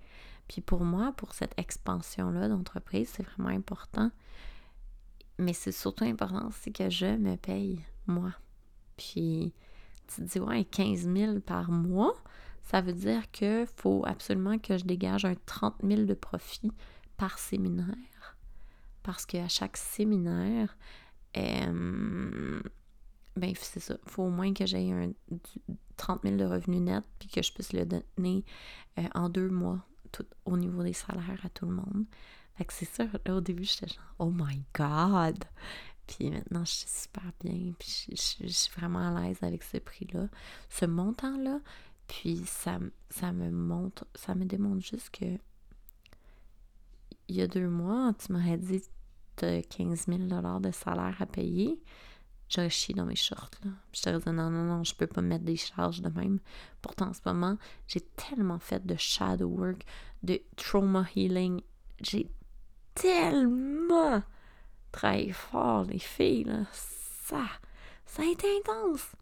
Puis 0.48 0.60
pour 0.60 0.84
moi, 0.84 1.14
pour 1.16 1.34
cette 1.34 1.54
expansion-là 1.58 2.50
d'entreprise, 2.50 3.10
c'est 3.14 3.24
vraiment 3.24 3.50
important. 3.50 4.12
Mais 5.40 5.54
c'est 5.54 5.72
surtout 5.72 6.04
important, 6.04 6.50
c'est 6.52 6.72
que 6.72 6.90
je 6.90 7.06
me 7.06 7.38
paye, 7.38 7.80
moi. 8.06 8.34
Puis 8.98 9.54
tu 10.08 10.22
te 10.22 10.28
dis, 10.28 10.40
ouais, 10.40 10.66
15 10.66 11.08
000 11.08 11.40
par 11.40 11.72
mois, 11.72 12.14
ça 12.72 12.80
veut 12.80 12.94
dire 12.94 13.30
qu'il 13.32 13.68
faut 13.76 14.04
absolument 14.06 14.58
que 14.58 14.78
je 14.78 14.86
dégage 14.86 15.26
un 15.26 15.36
30 15.46 15.76
000 15.84 16.04
de 16.04 16.14
profit 16.14 16.72
par 17.18 17.38
séminaire. 17.38 18.38
Parce 19.04 19.26
qu'à 19.26 19.50
chaque 19.50 19.76
séminaire, 19.76 20.78
euh, 21.36 22.62
ben 23.36 23.54
c'est 23.56 23.82
ça, 23.82 23.96
il 24.06 24.10
faut 24.10 24.24
au 24.24 24.30
moins 24.30 24.54
que 24.54 24.66
j'aie 24.66 24.90
un 24.90 25.12
30 25.98 26.22
000 26.24 26.38
de 26.38 26.46
revenus 26.46 26.82
nets 26.82 27.04
puis 27.20 27.28
que 27.28 27.42
je 27.42 27.52
puisse 27.52 27.74
le 27.74 27.86
donner 27.86 28.46
euh, 29.00 29.04
en 29.16 29.28
deux 29.28 29.50
mois 29.50 29.86
au 30.46 30.58
niveau 30.58 30.84
des 30.84 30.94
salaires 30.94 31.42
à 31.44 31.50
tout 31.50 31.66
le 31.66 31.74
monde. 31.74 32.06
Fait 32.56 32.64
que 32.66 32.74
c'est 32.74 32.86
ça, 32.86 33.06
là, 33.26 33.36
au 33.36 33.42
début, 33.42 33.66
j'étais 33.66 33.88
genre, 33.88 34.16
oh 34.20 34.32
my 34.32 34.64
god! 34.74 35.44
Puis 36.08 36.30
maintenant, 36.30 36.64
je 36.64 36.72
suis 36.72 36.90
super 36.90 37.32
bien, 37.44 37.74
puis 37.78 38.08
je 38.12 38.48
suis 38.48 38.72
vraiment 38.76 39.16
à 39.16 39.22
l'aise 39.22 39.40
avec 39.42 39.64
ce 39.64 39.78
prix-là, 39.78 40.28
ce 40.70 40.86
montant-là. 40.86 41.60
Puis 42.12 42.44
ça, 42.46 42.78
ça 43.10 43.32
me 43.32 43.50
montre, 43.50 44.06
ça 44.16 44.36
me 44.36 44.44
démontre 44.44 44.86
juste 44.86 45.12
que 45.12 45.38
il 47.30 47.38
y 47.38 47.42
a 47.42 47.48
deux 47.48 47.70
mois, 47.70 48.14
tu 48.20 48.34
m'aurais 48.34 48.58
dit 48.58 48.84
as 49.42 49.62
15 49.62 50.08
000 50.08 50.60
de 50.60 50.72
salaire 50.72 51.16
à 51.20 51.26
payer. 51.26 51.82
J'aurais 52.50 52.70
chié 52.70 52.94
dans 52.94 53.06
mes 53.06 53.16
shorts. 53.16 53.52
Là. 53.64 53.72
je 53.94 54.02
t'aurais 54.02 54.20
dit 54.20 54.30
non, 54.30 54.50
non, 54.50 54.66
non, 54.66 54.84
je 54.84 54.94
peux 54.94 55.08
pas 55.08 55.22
mettre 55.22 55.46
des 55.46 55.56
charges 55.56 56.02
de 56.02 56.10
même. 56.10 56.40
Pourtant, 56.82 57.08
en 57.08 57.14
ce 57.14 57.22
moment, 57.26 57.58
j'ai 57.88 58.02
tellement 58.02 58.60
fait 58.60 58.86
de 58.86 58.98
shadow 58.98 59.48
work, 59.48 59.86
de 60.22 60.42
trauma 60.58 61.08
healing. 61.16 61.62
J'ai 62.02 62.30
tellement 62.94 64.22
travaillé 64.92 65.32
fort, 65.32 65.86
les 65.86 66.00
filles. 66.00 66.44
Là. 66.44 66.66
Ça, 66.74 67.46
ça 68.06 68.24
a 68.24 68.26
été 68.26 68.48
intense. 68.58 69.16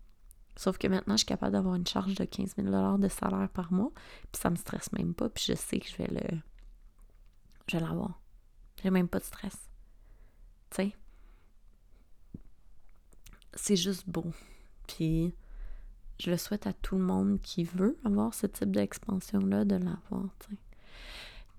Sauf 0.60 0.78
que 0.78 0.88
maintenant, 0.90 1.14
je 1.14 1.20
suis 1.20 1.26
capable 1.26 1.54
d'avoir 1.54 1.76
une 1.76 1.88
charge 1.88 2.16
de 2.16 2.26
15 2.26 2.56
000 2.58 2.98
de 2.98 3.08
salaire 3.08 3.48
par 3.48 3.72
mois. 3.72 3.94
Puis 4.30 4.42
ça 4.42 4.50
me 4.50 4.58
stresse 4.58 4.92
même 4.92 5.14
pas. 5.14 5.30
Puis 5.30 5.46
je 5.48 5.54
sais 5.54 5.80
que 5.80 5.88
je 5.88 5.96
vais 5.96 6.08
le. 6.08 6.38
Je 7.68 7.78
vais 7.78 7.86
l'avoir. 7.86 8.20
J'ai 8.84 8.90
même 8.90 9.08
pas 9.08 9.20
de 9.20 9.24
stress. 9.24 9.70
Tu 10.72 10.76
sais? 10.76 10.96
C'est 13.54 13.78
juste 13.78 14.04
beau. 14.10 14.26
Puis 14.86 15.34
je 16.20 16.30
le 16.30 16.36
souhaite 16.36 16.68
à 16.68 16.74
tout 16.74 16.98
le 16.98 17.06
monde 17.06 17.40
qui 17.40 17.64
veut 17.64 17.98
avoir 18.04 18.34
ce 18.34 18.46
type 18.46 18.72
d'expansion-là 18.72 19.64
de 19.64 19.76
l'avoir, 19.76 20.28
tu 20.40 20.50
sais. 20.50 20.58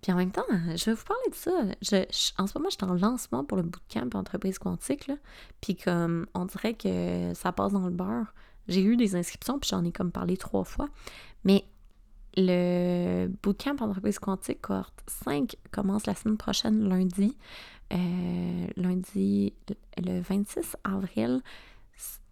Puis 0.03 0.13
en 0.13 0.17
même 0.17 0.31
temps, 0.31 0.45
je 0.77 0.85
vais 0.85 0.93
vous 0.93 1.05
parler 1.05 1.31
de 1.31 1.35
ça. 1.35 1.51
Je, 1.81 2.33
en 2.37 2.47
ce 2.47 2.59
moment, 2.59 2.69
je 2.69 2.77
suis 2.77 2.85
en 2.85 2.93
lancement 2.93 3.47
pour 3.47 3.57
le 3.57 3.63
bootcamp 3.63 4.11
entreprise 4.13 4.59
quantique. 4.59 5.07
Là. 5.07 5.17
Puis 5.63 5.75
comme 5.75 6.27
on 6.35 6.45
dirait 6.45 6.75
que 6.75 7.33
ça 7.33 7.51
passe 7.53 7.73
dans 7.73 7.87
le 7.87 7.95
beurre. 7.95 8.35
J'ai 8.71 8.83
eu 8.83 8.97
des 8.97 9.17
inscriptions, 9.17 9.59
puis 9.59 9.69
j'en 9.69 9.85
ai 9.85 9.93
comme 9.93 10.13
parlé 10.13 10.37
trois 10.37 10.65
fois. 10.65 10.89
Mais 11.45 11.65
le 12.37 13.27
bootcamp 13.43 13.77
entreprise 13.81 14.19
quantique 14.19 14.63
cohorte 14.63 15.03
5 15.25 15.57
commence 15.73 16.07
la 16.07 16.15
semaine 16.15 16.39
prochaine, 16.39 16.89
lundi. 16.89 17.37
Euh, 17.93 18.67
lundi, 18.77 19.53
le 19.99 20.21
26 20.21 20.77
avril. 20.85 21.43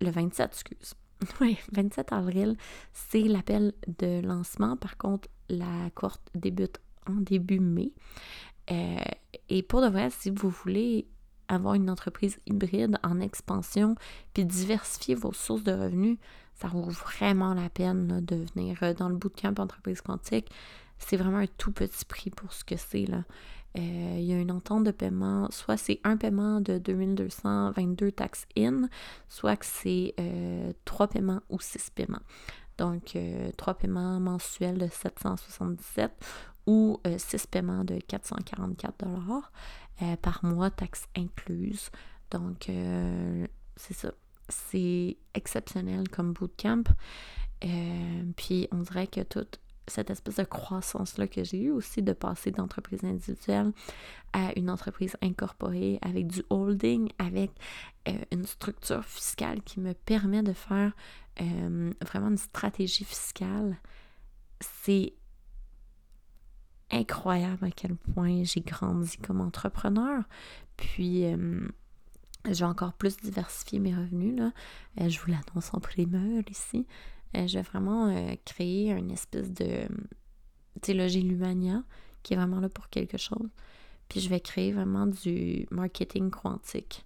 Le 0.00 0.10
27, 0.10 0.50
excuse. 0.52 0.94
Oui, 1.40 1.58
27 1.72 2.12
avril, 2.12 2.56
c'est 2.92 3.22
l'appel 3.22 3.72
de 3.98 4.20
lancement. 4.24 4.76
Par 4.76 4.96
contre, 4.96 5.28
la 5.48 5.90
cohorte 5.94 6.22
débute 6.36 6.78
en 7.08 7.14
début 7.14 7.58
mai. 7.58 7.90
Euh, 8.70 8.98
et 9.48 9.64
pour 9.64 9.80
de 9.80 9.88
vrai, 9.88 10.10
si 10.10 10.30
vous 10.30 10.48
voulez 10.48 11.08
avoir 11.48 11.74
une 11.74 11.90
entreprise 11.90 12.38
hybride 12.46 12.98
en 13.02 13.20
expansion, 13.20 13.94
puis 14.34 14.44
diversifier 14.44 15.14
vos 15.14 15.32
sources 15.32 15.64
de 15.64 15.72
revenus, 15.72 16.18
ça 16.60 16.68
vaut 16.68 16.82
vraiment 16.82 17.54
la 17.54 17.68
peine 17.68 18.20
de 18.24 18.44
venir 18.54 18.78
euh, 18.82 18.94
dans 18.94 19.08
le 19.08 19.16
bootcamp 19.16 19.54
entreprise 19.58 20.00
quantique. 20.00 20.50
C'est 20.98 21.16
vraiment 21.16 21.38
un 21.38 21.46
tout 21.46 21.70
petit 21.70 22.04
prix 22.04 22.30
pour 22.30 22.52
ce 22.52 22.64
que 22.64 22.76
c'est. 22.76 23.06
Euh, 23.08 23.20
il 23.74 24.24
y 24.24 24.32
a 24.32 24.38
une 24.38 24.50
entente 24.50 24.82
de 24.82 24.90
paiement, 24.90 25.48
soit 25.50 25.76
c'est 25.76 26.00
un 26.02 26.16
paiement 26.16 26.60
de 26.60 26.78
2222 26.78 28.10
taxes 28.10 28.46
in, 28.56 28.88
soit 29.28 29.56
que 29.56 29.66
c'est 29.66 30.14
euh, 30.18 30.72
trois 30.84 31.06
paiements 31.06 31.40
ou 31.48 31.60
six 31.60 31.90
paiements. 31.90 32.22
Donc, 32.78 33.18
trois 33.56 33.74
paiements 33.74 34.20
mensuels 34.20 34.78
de 34.78 34.86
777 34.86 36.12
ou 36.68 37.00
six 37.16 37.44
paiements 37.48 37.82
de 37.82 37.98
444 38.06 39.04
dollars. 39.04 39.50
Euh, 40.02 40.16
par 40.16 40.44
mois, 40.44 40.70
taxes 40.70 41.08
incluses. 41.16 41.90
Donc, 42.30 42.68
euh, 42.68 43.46
c'est 43.76 43.94
ça. 43.94 44.12
C'est 44.48 45.16
exceptionnel 45.34 46.08
comme 46.08 46.32
bootcamp. 46.32 46.84
Euh, 47.64 48.22
puis, 48.36 48.68
on 48.70 48.78
dirait 48.78 49.08
que 49.08 49.22
toute 49.22 49.58
cette 49.88 50.10
espèce 50.10 50.36
de 50.36 50.44
croissance-là 50.44 51.26
que 51.26 51.42
j'ai 51.42 51.62
eue 51.62 51.70
aussi 51.70 52.02
de 52.02 52.12
passer 52.12 52.52
d'entreprise 52.52 53.02
individuelle 53.02 53.72
à 54.32 54.56
une 54.56 54.70
entreprise 54.70 55.16
incorporée 55.22 55.98
avec 56.02 56.26
du 56.26 56.44
holding, 56.50 57.10
avec 57.18 57.50
une 58.30 58.44
structure 58.44 59.02
fiscale 59.04 59.62
qui 59.62 59.80
me 59.80 59.94
permet 59.94 60.42
de 60.42 60.52
faire 60.52 60.92
vraiment 61.38 62.28
une 62.28 62.36
stratégie 62.36 63.04
fiscale, 63.04 63.78
c'est 64.60 65.14
incroyable 66.90 67.66
à 67.66 67.70
quel 67.70 67.96
point 67.96 68.44
j'ai 68.44 68.60
grandi 68.60 69.16
comme 69.18 69.40
entrepreneur. 69.40 70.22
Puis, 70.76 71.24
euh, 71.24 71.68
j'ai 72.50 72.64
encore 72.64 72.94
plus 72.94 73.16
diversifié 73.18 73.78
mes 73.78 73.94
revenus. 73.94 74.38
Là. 74.38 74.52
Euh, 75.00 75.08
je 75.08 75.20
vous 75.20 75.30
l'annonce 75.30 75.72
en 75.72 75.80
primeur 75.80 76.42
ici. 76.50 76.86
Euh, 77.36 77.46
je 77.46 77.58
vais 77.58 77.62
vraiment 77.62 78.14
créer 78.44 78.90
une 78.92 79.10
espèce 79.10 79.52
de. 79.52 79.86
Tu 80.80 80.86
sais, 80.86 80.94
là, 80.94 81.08
j'ai 81.08 81.20
l'Humania 81.20 81.82
qui 82.22 82.34
est 82.34 82.36
vraiment 82.36 82.60
là 82.60 82.68
pour 82.68 82.88
quelque 82.88 83.18
chose. 83.18 83.48
Puis, 84.08 84.20
je 84.20 84.28
vais 84.28 84.40
créer 84.40 84.72
vraiment 84.72 85.06
du 85.06 85.66
marketing 85.70 86.30
quantique. 86.30 87.04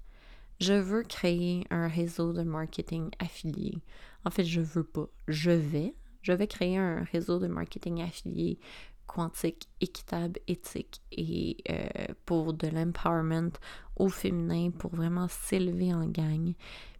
Je 0.60 0.74
veux 0.74 1.02
créer 1.02 1.66
un 1.70 1.88
réseau 1.88 2.32
de 2.32 2.42
marketing 2.42 3.10
affilié. 3.18 3.74
En 4.24 4.30
fait, 4.30 4.44
je 4.44 4.60
veux 4.60 4.84
pas. 4.84 5.08
Je 5.26 5.50
vais. 5.50 5.94
Je 6.22 6.32
vais 6.32 6.46
créer 6.46 6.78
un 6.78 7.02
réseau 7.02 7.40
de 7.40 7.48
marketing 7.48 8.00
affilié 8.00 8.60
quantique, 9.12 9.68
équitable, 9.80 10.40
éthique 10.46 11.02
et 11.12 11.58
euh, 11.70 12.14
pour 12.24 12.54
de 12.54 12.66
l'empowerment 12.68 13.52
au 13.96 14.08
féminin 14.08 14.70
pour 14.70 14.94
vraiment 14.94 15.28
s'élever 15.28 15.92
en 15.92 16.06
gang. 16.06 16.54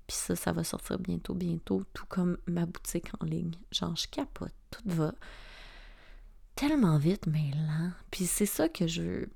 Puis 0.06 0.16
ça, 0.16 0.36
ça 0.36 0.52
va 0.52 0.62
sortir 0.62 0.98
bientôt, 0.98 1.34
bientôt, 1.34 1.84
tout 1.94 2.04
comme 2.06 2.36
ma 2.46 2.66
boutique 2.66 3.08
en 3.20 3.24
ligne. 3.24 3.52
Genre, 3.70 3.96
je 3.96 4.08
capote, 4.08 4.54
tout 4.70 4.82
va 4.84 5.14
tellement 6.54 6.98
vite, 6.98 7.26
mais 7.26 7.50
lent. 7.54 7.92
Puis 8.10 8.26
c'est 8.26 8.46
ça 8.46 8.68
que 8.68 8.86
je 8.86 9.02
veux 9.02 9.30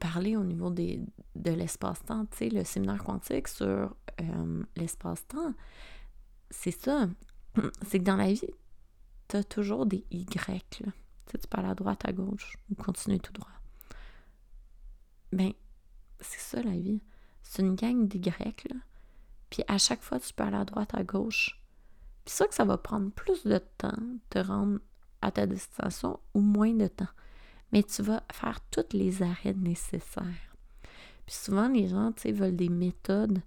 parler 0.00 0.36
au 0.36 0.44
niveau 0.44 0.70
des, 0.70 1.00
de 1.36 1.52
l'espace-temps. 1.52 2.26
Tu 2.26 2.38
sais, 2.38 2.48
le 2.48 2.64
séminaire 2.64 3.04
quantique 3.04 3.46
sur 3.46 3.94
euh, 4.20 4.62
l'espace-temps, 4.76 5.54
c'est 6.50 6.70
ça. 6.72 7.08
C'est 7.86 7.98
que 8.00 8.04
dans 8.04 8.16
la 8.16 8.32
vie, 8.32 8.42
tu 9.28 9.36
as 9.36 9.44
toujours 9.44 9.86
des 9.86 10.04
Y. 10.10 10.80
Là 10.84 10.92
tu 11.38 11.46
peux 11.48 11.58
aller 11.58 11.68
à 11.70 11.74
droite, 11.74 12.02
à 12.04 12.12
gauche, 12.12 12.56
ou 12.70 12.74
continuer 12.74 13.18
tout 13.18 13.32
droit. 13.32 13.48
Ben, 15.32 15.52
c'est 16.20 16.40
ça 16.40 16.62
la 16.62 16.76
vie. 16.76 17.02
C'est 17.42 17.62
une 17.62 17.74
gang 17.74 18.06
d'Y, 18.08 18.20
là. 18.20 18.76
Puis 19.48 19.62
à 19.66 19.78
chaque 19.78 20.02
fois, 20.02 20.20
tu 20.20 20.32
peux 20.32 20.44
aller 20.44 20.56
à 20.56 20.64
droite, 20.64 20.94
à 20.94 21.02
gauche. 21.02 21.60
Puis 22.24 22.34
ça 22.34 22.46
que 22.46 22.54
ça 22.54 22.64
va 22.64 22.78
prendre 22.78 23.10
plus 23.10 23.44
de 23.44 23.58
temps 23.78 23.98
te 24.28 24.38
rendre 24.38 24.78
à 25.22 25.30
ta 25.30 25.46
destination 25.46 26.20
ou 26.34 26.40
moins 26.40 26.72
de 26.72 26.86
temps. 26.86 27.08
Mais 27.72 27.82
tu 27.82 28.02
vas 28.02 28.22
faire 28.32 28.60
tous 28.70 28.92
les 28.92 29.22
arrêts 29.22 29.54
nécessaires. 29.54 30.56
Puis 31.26 31.34
souvent, 31.34 31.68
les 31.68 31.88
gens, 31.88 32.12
tu 32.12 32.22
sais, 32.22 32.32
veulent 32.32 32.56
des 32.56 32.68
méthodes. 32.68 33.40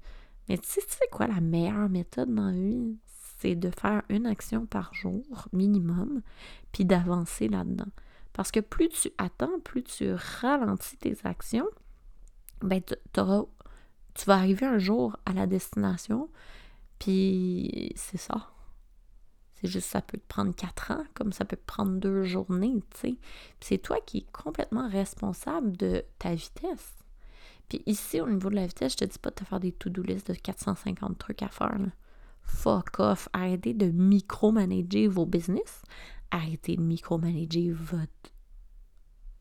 Mais 0.47 0.57
tu 0.57 0.67
sais, 0.69 0.81
tu 0.81 0.93
sais 0.93 1.07
quoi 1.11 1.27
la 1.27 1.41
meilleure 1.41 1.89
méthode 1.89 2.33
dans 2.33 2.47
la 2.47 2.51
vie? 2.51 2.97
C'est 3.43 3.55
de 3.55 3.69
faire 3.69 4.03
une 4.07 4.25
action 4.25 4.65
par 4.65 4.93
jour 4.93 5.21
minimum, 5.51 6.21
puis 6.71 6.85
d'avancer 6.85 7.49
là-dedans. 7.49 7.91
Parce 8.31 8.51
que 8.51 8.61
plus 8.61 8.87
tu 8.87 9.11
attends, 9.17 9.59
plus 9.65 9.83
tu 9.83 10.13
ralentis 10.41 10.95
tes 10.95 11.17
actions, 11.25 11.67
ben 12.61 12.81
tu 12.81 14.25
vas 14.25 14.35
arriver 14.35 14.65
un 14.65 14.77
jour 14.77 15.17
à 15.25 15.33
la 15.33 15.45
destination, 15.45 16.29
puis 16.99 17.91
c'est 17.97 18.17
ça. 18.17 18.49
C'est 19.55 19.67
juste 19.67 19.89
ça 19.89 20.01
peut 20.01 20.17
te 20.17 20.27
prendre 20.27 20.55
quatre 20.55 20.91
ans, 20.91 21.03
comme 21.13 21.33
ça 21.33 21.43
peut 21.43 21.57
te 21.57 21.65
prendre 21.65 21.99
deux 21.99 22.23
journées, 22.23 22.81
tu 22.91 22.99
sais. 22.99 23.15
c'est 23.59 23.77
toi 23.77 23.97
qui 24.05 24.19
es 24.19 24.25
complètement 24.31 24.87
responsable 24.87 25.75
de 25.75 26.05
ta 26.17 26.33
vitesse. 26.33 26.95
Puis 27.67 27.83
ici, 27.87 28.21
au 28.21 28.29
niveau 28.29 28.49
de 28.49 28.55
la 28.55 28.67
vitesse, 28.67 28.93
je 28.93 28.97
te 28.99 29.05
dis 29.05 29.19
pas 29.19 29.31
de 29.31 29.35
te 29.35 29.43
faire 29.43 29.59
des 29.59 29.73
to-do 29.73 30.01
list 30.01 30.31
de 30.31 30.33
450 30.33 31.17
trucs 31.17 31.43
à 31.43 31.49
faire. 31.49 31.77
Fuck 32.43 32.99
off. 32.99 33.29
Arrêtez 33.33 33.73
de 33.73 33.87
micromanager 33.87 35.07
vos 35.07 35.25
business. 35.25 35.81
Arrêtez 36.31 36.75
de 36.75 36.81
micromanager 36.81 37.71
votre, 37.71 38.33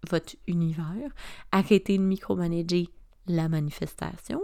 votre 0.08 0.36
univers. 0.46 1.12
Arrêtez 1.50 1.98
de 1.98 2.02
micromanager 2.02 2.88
la 3.26 3.48
manifestation. 3.48 4.40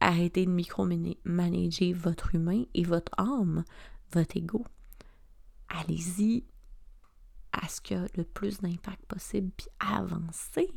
Arrêtez 0.00 0.46
de 0.46 0.50
micromanager 0.50 1.92
votre 1.92 2.34
humain 2.34 2.64
et 2.74 2.84
votre 2.84 3.12
âme, 3.18 3.64
votre 4.12 4.36
ego. 4.36 4.64
Allez-y 5.68 6.44
à 7.52 7.68
ce 7.68 7.80
qu'il 7.80 7.96
y 7.96 8.00
a 8.00 8.06
le 8.14 8.24
plus 8.24 8.60
d'impact 8.60 9.04
possible, 9.06 9.50
puis 9.56 9.68
avancez. 9.80 10.70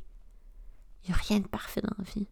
Il 1.04 1.10
n'y 1.10 1.14
a 1.14 1.18
rien 1.18 1.40
de 1.40 1.48
parfait 1.48 1.82
dans 1.82 1.96
la 1.98 2.04
vie. 2.04 2.28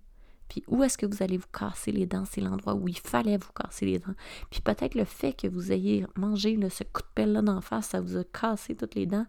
Où 0.67 0.83
est-ce 0.83 0.97
que 0.97 1.05
vous 1.05 1.21
allez 1.23 1.37
vous 1.37 1.47
casser 1.51 1.91
les 1.91 2.05
dents? 2.05 2.25
C'est 2.25 2.41
l'endroit 2.41 2.75
où 2.75 2.87
il 2.87 2.97
fallait 2.97 3.37
vous 3.37 3.51
casser 3.53 3.85
les 3.85 3.99
dents. 3.99 4.15
Puis 4.49 4.61
peut-être 4.61 4.95
le 4.95 5.05
fait 5.05 5.33
que 5.33 5.47
vous 5.47 5.71
ayez 5.71 6.05
mangé 6.15 6.57
ce 6.69 6.83
coup 6.83 7.01
de 7.01 7.07
pelle-là 7.15 7.41
d'en 7.41 7.61
face, 7.61 7.89
ça 7.89 8.01
vous 8.01 8.17
a 8.17 8.23
cassé 8.23 8.75
toutes 8.75 8.95
les 8.95 9.05
dents. 9.05 9.25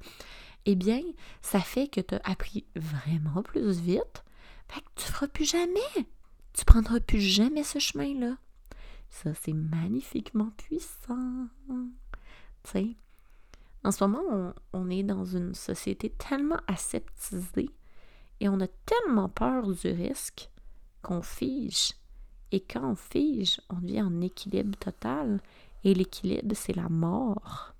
Eh 0.66 0.74
bien, 0.74 1.00
ça 1.42 1.60
fait 1.60 1.88
que 1.88 2.00
tu 2.00 2.14
as 2.14 2.20
appris 2.24 2.64
vraiment 2.76 3.42
plus 3.42 3.80
vite. 3.80 4.24
Fait 4.68 4.80
que 4.80 4.86
tu 4.96 5.06
ne 5.06 5.12
feras 5.12 5.28
plus 5.28 5.50
jamais. 5.50 6.06
Tu 6.52 6.64
prendras 6.64 7.00
plus 7.00 7.20
jamais 7.20 7.62
ce 7.62 7.78
chemin-là. 7.78 8.36
Ça, 9.08 9.32
c'est 9.34 9.54
magnifiquement 9.54 10.50
puissant. 10.56 11.48
Tu 11.68 12.70
sais? 12.70 12.96
En 13.84 13.90
ce 13.90 14.04
moment, 14.04 14.52
on 14.72 14.90
est 14.90 15.02
dans 15.02 15.24
une 15.24 15.54
société 15.54 16.10
tellement 16.10 16.60
aseptisée 16.66 17.70
et 18.40 18.48
on 18.48 18.60
a 18.60 18.66
tellement 18.66 19.28
peur 19.28 19.68
du 19.68 19.88
risque 19.88 20.50
qu'on 21.02 21.22
fige. 21.22 21.92
Et 22.50 22.60
quand 22.60 22.92
on 22.92 22.96
fige, 22.96 23.60
on 23.68 23.76
devient 23.76 24.02
en 24.02 24.20
équilibre 24.20 24.76
total. 24.78 25.40
Et 25.84 25.94
l'équilibre, 25.94 26.54
c'est 26.54 26.74
la 26.74 26.88
mort. 26.88 27.74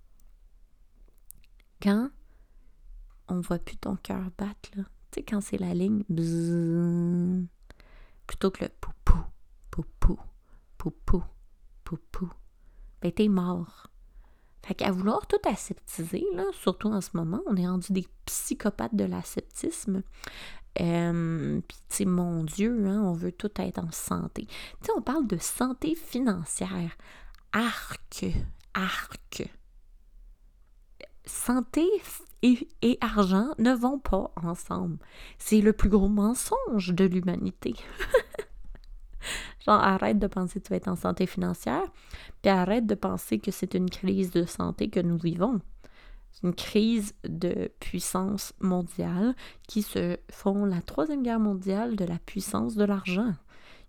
Quand 1.83 2.11
on 3.29 3.41
voit 3.41 3.59
plus 3.59 3.77
ton 3.77 3.97
cœur 3.97 4.31
battre. 4.37 4.71
Tu 4.75 4.83
sais, 5.15 5.23
quand 5.23 5.41
c'est 5.41 5.59
la 5.59 5.75
ligne 5.75 6.03
plutôt 8.27 8.51
que 8.51 8.65
le 8.65 8.71
poupou, 8.81 9.19
poupou, 9.71 10.19
poupou, 10.77 11.23
poupou, 11.85 12.31
ben 13.01 13.13
t'es 13.13 13.29
mort. 13.29 13.87
Fait 14.63 14.75
qu'à 14.75 14.91
vouloir 14.91 15.27
tout 15.27 15.41
aseptiser, 15.49 16.27
là, 16.35 16.45
surtout 16.53 16.89
en 16.89 17.01
ce 17.01 17.11
moment, 17.15 17.41
on 17.47 17.57
est 17.57 17.67
rendu 17.67 17.93
des 17.93 18.07
psychopathes 18.27 18.95
de 18.95 19.05
l'aseptisme. 19.05 20.03
Euh, 20.81 21.61
mon 22.07 22.45
Dieu, 22.45 22.87
hein, 22.87 23.03
on 23.03 23.13
veut 23.13 23.33
tout 23.33 23.51
être 23.61 23.79
en 23.79 23.91
santé. 23.91 24.47
Tu 24.47 24.87
sais, 24.87 24.93
on 24.97 25.03
parle 25.03 25.27
de 25.27 25.39
santé 25.39 25.95
financière. 25.95 26.97
Arc, 27.53 28.25
arc. 28.75 29.51
Santé 31.25 31.87
et, 32.43 32.69
et 32.83 32.99
argent 33.01 33.49
ne 33.59 33.75
vont 33.75 33.99
pas 33.99 34.33
ensemble. 34.37 34.99
C'est 35.39 35.61
le 35.61 35.73
plus 35.73 35.89
gros 35.89 36.09
mensonge 36.09 36.95
de 36.95 37.05
l'humanité. 37.05 37.75
Genre, 39.67 39.81
arrête 39.81 40.19
de 40.19 40.27
penser 40.27 40.61
que 40.61 40.67
tu 40.67 40.71
vas 40.71 40.77
être 40.77 40.89
en 40.89 40.97
santé 40.97 41.27
financière, 41.27 41.85
puis 42.41 42.51
arrête 42.51 42.87
de 42.87 42.95
penser 42.95 43.39
que 43.39 43.51
c'est 43.51 43.75
une 43.75 43.91
crise 43.91 44.31
de 44.31 44.45
santé 44.45 44.89
que 44.89 45.01
nous 45.01 45.19
vivons. 45.19 45.61
C'est 46.33 46.47
une 46.47 46.55
crise 46.55 47.15
de 47.25 47.71
puissance 47.81 48.53
mondiale 48.61 49.35
qui 49.67 49.83
se 49.83 50.17
font 50.31 50.65
la 50.65 50.81
troisième 50.83 51.23
guerre 51.23 51.41
mondiale 51.41 51.97
de 51.97 52.05
la 52.05 52.19
puissance 52.19 52.77
de 52.77 52.85
l'argent. 52.85 53.35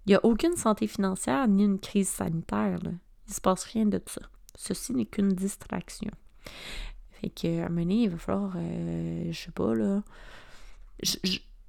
Il 0.05 0.09
n'y 0.09 0.15
a 0.15 0.25
aucune 0.25 0.55
santé 0.55 0.87
financière 0.87 1.47
ni 1.47 1.63
une 1.63 1.79
crise 1.79 2.09
sanitaire. 2.09 2.79
Il 2.83 2.89
ne 3.29 3.33
se 3.33 3.41
passe 3.41 3.65
rien 3.65 3.85
de 3.85 4.01
ça. 4.07 4.21
Ceci 4.55 4.93
n'est 4.93 5.05
qu'une 5.05 5.29
distraction. 5.29 6.11
Fait 7.11 7.29
que, 7.29 7.65
un 7.65 7.69
donné, 7.69 8.03
il 8.03 8.09
va 8.09 8.17
falloir, 8.17 8.53
euh, 8.55 9.31
je 9.31 9.37
sais 9.37 9.51
pas, 9.51 9.75
là. 9.75 10.01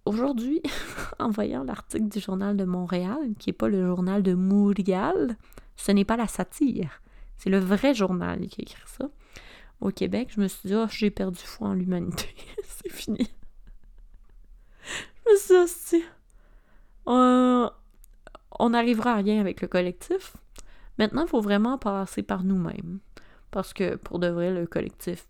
Aujourd'hui, 0.07 0.63
en 1.19 1.31
voyant 1.31 1.65
l'article 1.65 2.09
du 2.09 2.21
Journal 2.21 2.57
de 2.57 2.65
Montréal, 2.65 3.35
qui 3.39 3.51
n'est 3.51 3.55
pas 3.55 3.69
le 3.69 3.87
journal 3.87 4.23
de 4.23 4.35
Montréal, 4.35 5.37
ce 5.77 5.93
n'est 5.93 6.05
pas 6.05 6.17
la 6.17 6.27
satire. 6.27 7.03
C'est 7.37 7.51
le 7.51 7.59
vrai 7.59 7.95
journal 7.95 8.47
qui 8.47 8.63
écrit 8.63 8.83
ça. 8.87 9.11
Au 9.81 9.91
Québec, 9.91 10.31
je 10.35 10.41
me 10.41 10.49
suis 10.49 10.69
dit, 10.69 10.75
oh, 10.75 10.87
j'ai 10.91 11.11
perdu 11.11 11.39
foi 11.39 11.69
en 11.69 11.75
l'humanité. 11.75 12.35
C'est 12.65 12.93
fini. 12.93 13.31
Je 14.85 15.31
me 15.31 15.37
suis 15.37 15.49
dit, 15.49 15.61
Hostie, 15.61 16.05
euh, 17.09 17.71
on 18.59 18.71
n'arrivera 18.71 19.13
à 19.13 19.17
rien 19.17 19.41
avec 19.41 19.63
le 19.63 19.69
collectif. 19.69 20.37
Maintenant, 20.99 21.23
il 21.23 21.29
faut 21.29 21.41
vraiment 21.41 21.79
passer 21.79 22.23
par 22.23 22.45
nous-mêmes. 22.45 23.01
Parce 23.51 23.73
que 23.73 23.97
pour 23.97 24.19
de 24.19 24.29
vrai, 24.29 24.53
le 24.53 24.67
collectif, 24.67 25.27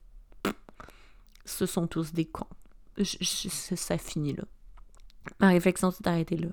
ce 1.44 1.66
sont 1.66 1.86
tous 1.86 2.12
des 2.12 2.26
cons. 2.26 2.46
Ça 3.02 3.98
finit 3.98 4.34
là. 4.34 4.44
Ma 5.38 5.48
réflexion 5.48 5.90
s'est 5.90 6.06
arrêtée 6.06 6.36
là. 6.36 6.48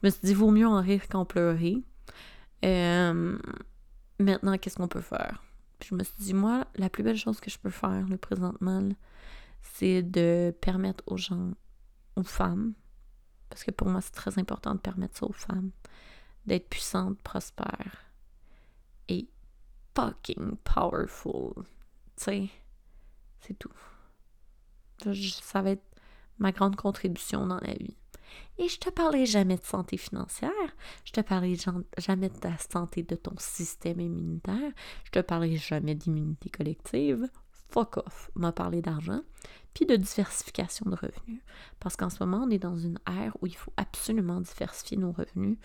Je 0.00 0.06
me 0.06 0.10
suis 0.10 0.20
dit, 0.22 0.34
vaut 0.34 0.50
mieux 0.50 0.66
en 0.66 0.80
rire 0.80 1.08
qu'en 1.08 1.24
pleurer. 1.24 1.82
Euh, 2.64 3.38
maintenant, 4.18 4.56
qu'est-ce 4.58 4.76
qu'on 4.76 4.88
peut 4.88 5.00
faire? 5.00 5.42
Puis 5.78 5.90
je 5.90 5.94
me 5.94 6.02
suis 6.02 6.16
dit, 6.18 6.34
moi, 6.34 6.66
la 6.76 6.90
plus 6.90 7.02
belle 7.02 7.16
chose 7.16 7.40
que 7.40 7.50
je 7.50 7.58
peux 7.58 7.70
faire, 7.70 8.06
le 8.08 8.16
présentement, 8.16 8.88
c'est 9.62 10.02
de 10.02 10.54
permettre 10.60 11.04
aux 11.06 11.16
gens, 11.16 11.52
aux 12.16 12.24
femmes, 12.24 12.74
parce 13.48 13.64
que 13.64 13.70
pour 13.70 13.88
moi, 13.88 14.00
c'est 14.00 14.12
très 14.12 14.38
important 14.38 14.74
de 14.74 14.80
permettre 14.80 15.18
ça 15.18 15.26
aux 15.26 15.32
femmes, 15.32 15.70
d'être 16.46 16.68
puissantes, 16.68 17.20
prospères 17.22 18.12
et 19.08 19.28
fucking 19.94 20.56
powerful. 20.64 21.52
Tu 22.16 22.24
sais, 22.24 22.48
c'est 23.40 23.58
tout. 23.58 23.72
Ça 25.42 25.62
va 25.62 25.70
être 25.70 25.84
ma 26.38 26.52
grande 26.52 26.76
contribution 26.76 27.46
dans 27.46 27.60
la 27.60 27.74
vie. 27.74 27.96
Et 28.58 28.68
je 28.68 28.78
te 28.78 28.90
parlais 28.90 29.26
jamais 29.26 29.56
de 29.56 29.64
santé 29.64 29.96
financière, 29.96 30.50
je 31.04 31.12
te 31.12 31.20
parlais 31.20 31.56
jamais 31.96 32.28
de 32.28 32.36
ta 32.36 32.56
santé 32.58 33.02
de 33.02 33.14
ton 33.14 33.34
système 33.38 34.00
immunitaire, 34.00 34.72
je 35.04 35.10
te 35.10 35.18
parlais 35.20 35.56
jamais 35.56 35.94
d'immunité 35.94 36.50
collective. 36.50 37.28
Fuck 37.70 37.98
off, 37.98 38.30
m'a 38.34 38.50
parlé 38.50 38.80
d'argent, 38.80 39.20
puis 39.74 39.84
de 39.84 39.94
diversification 39.96 40.88
de 40.88 40.96
revenus. 40.96 41.42
Parce 41.80 41.96
qu'en 41.96 42.08
ce 42.08 42.22
moment, 42.24 42.44
on 42.46 42.50
est 42.50 42.58
dans 42.58 42.78
une 42.78 42.98
ère 43.06 43.36
où 43.42 43.46
il 43.46 43.54
faut 43.54 43.72
absolument 43.76 44.40
diversifier 44.40 44.96
nos 44.96 45.12
revenus, 45.12 45.58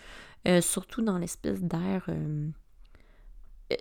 euh, 0.46 0.60
surtout 0.60 1.02
dans 1.02 1.18
l'espèce 1.18 1.62
d'ère... 1.62 2.04
euh, 2.08 2.48
euh, 3.72 3.76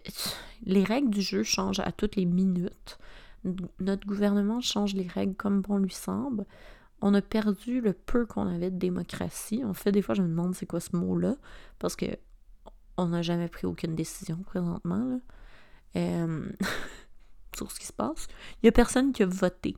les 0.65 0.83
règles 0.83 1.09
du 1.09 1.21
jeu 1.21 1.43
changent 1.43 1.81
à 1.81 1.91
toutes 1.91 2.15
les 2.15 2.25
minutes. 2.25 2.97
Notre 3.79 4.07
gouvernement 4.07 4.61
change 4.61 4.93
les 4.93 5.07
règles 5.07 5.35
comme 5.35 5.61
bon 5.61 5.77
lui 5.77 5.91
semble. 5.91 6.45
On 7.05 7.13
a 7.15 7.21
perdu 7.21 7.81
le 7.81 7.91
peu 7.91 8.25
qu'on 8.25 8.47
avait 8.47 8.71
de 8.71 8.77
démocratie. 8.77 9.61
En 9.65 9.73
fait, 9.73 9.91
des 9.91 10.01
fois, 10.01 10.15
je 10.15 10.21
me 10.21 10.29
demande 10.29 10.55
c'est 10.55 10.65
quoi 10.65 10.79
ce 10.79 10.95
mot-là, 10.95 11.35
parce 11.77 11.97
que 11.97 12.05
on 12.95 13.07
n'a 13.07 13.21
jamais 13.21 13.49
pris 13.49 13.67
aucune 13.67 13.93
décision 13.93 14.37
présentement 14.37 15.03
là, 15.03 15.17
euh, 15.97 16.49
sur 17.57 17.69
ce 17.69 17.77
qui 17.77 17.87
se 17.87 17.91
passe. 17.91 18.27
Il 18.55 18.65
n'y 18.65 18.69
a 18.69 18.71
personne 18.71 19.11
qui 19.11 19.21
a 19.21 19.25
voté. 19.25 19.75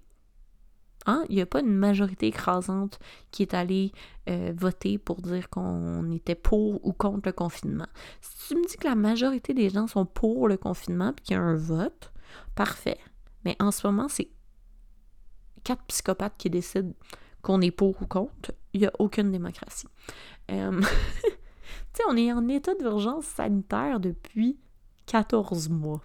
Hein? 1.07 1.25
Il 1.29 1.35
n'y 1.35 1.41
a 1.41 1.47
pas 1.47 1.61
une 1.61 1.73
majorité 1.73 2.27
écrasante 2.27 2.99
qui 3.31 3.41
est 3.41 3.55
allée 3.55 3.91
euh, 4.29 4.53
voter 4.55 4.99
pour 4.99 5.23
dire 5.23 5.49
qu'on 5.49 6.11
était 6.11 6.35
pour 6.35 6.85
ou 6.85 6.93
contre 6.93 7.29
le 7.29 7.33
confinement. 7.33 7.87
Si 8.21 8.49
tu 8.49 8.55
me 8.55 8.67
dis 8.67 8.77
que 8.77 8.87
la 8.87 8.93
majorité 8.93 9.55
des 9.55 9.71
gens 9.71 9.87
sont 9.87 10.05
pour 10.05 10.47
le 10.47 10.57
confinement 10.57 11.11
puis 11.11 11.25
qu'il 11.25 11.33
y 11.37 11.39
a 11.39 11.41
un 11.41 11.55
vote, 11.55 12.13
parfait. 12.53 12.99
Mais 13.45 13.55
en 13.59 13.71
ce 13.71 13.87
moment, 13.87 14.09
c'est 14.09 14.29
quatre 15.65 15.83
psychopathes 15.83 16.35
qui 16.37 16.49
décident 16.49 16.93
qu'on 17.41 17.59
est 17.59 17.71
pour 17.71 18.01
ou 18.01 18.05
contre. 18.05 18.53
Il 18.73 18.79
n'y 18.79 18.87
a 18.87 18.93
aucune 18.99 19.31
démocratie. 19.31 19.87
Euh, 20.51 20.79
tu 20.81 20.87
sais, 21.93 22.03
on 22.09 22.15
est 22.15 22.31
en 22.31 22.47
état 22.47 22.73
d'urgence 22.75 23.25
sanitaire 23.25 23.99
depuis 23.99 24.57
14 25.07 25.67
mois. 25.69 26.01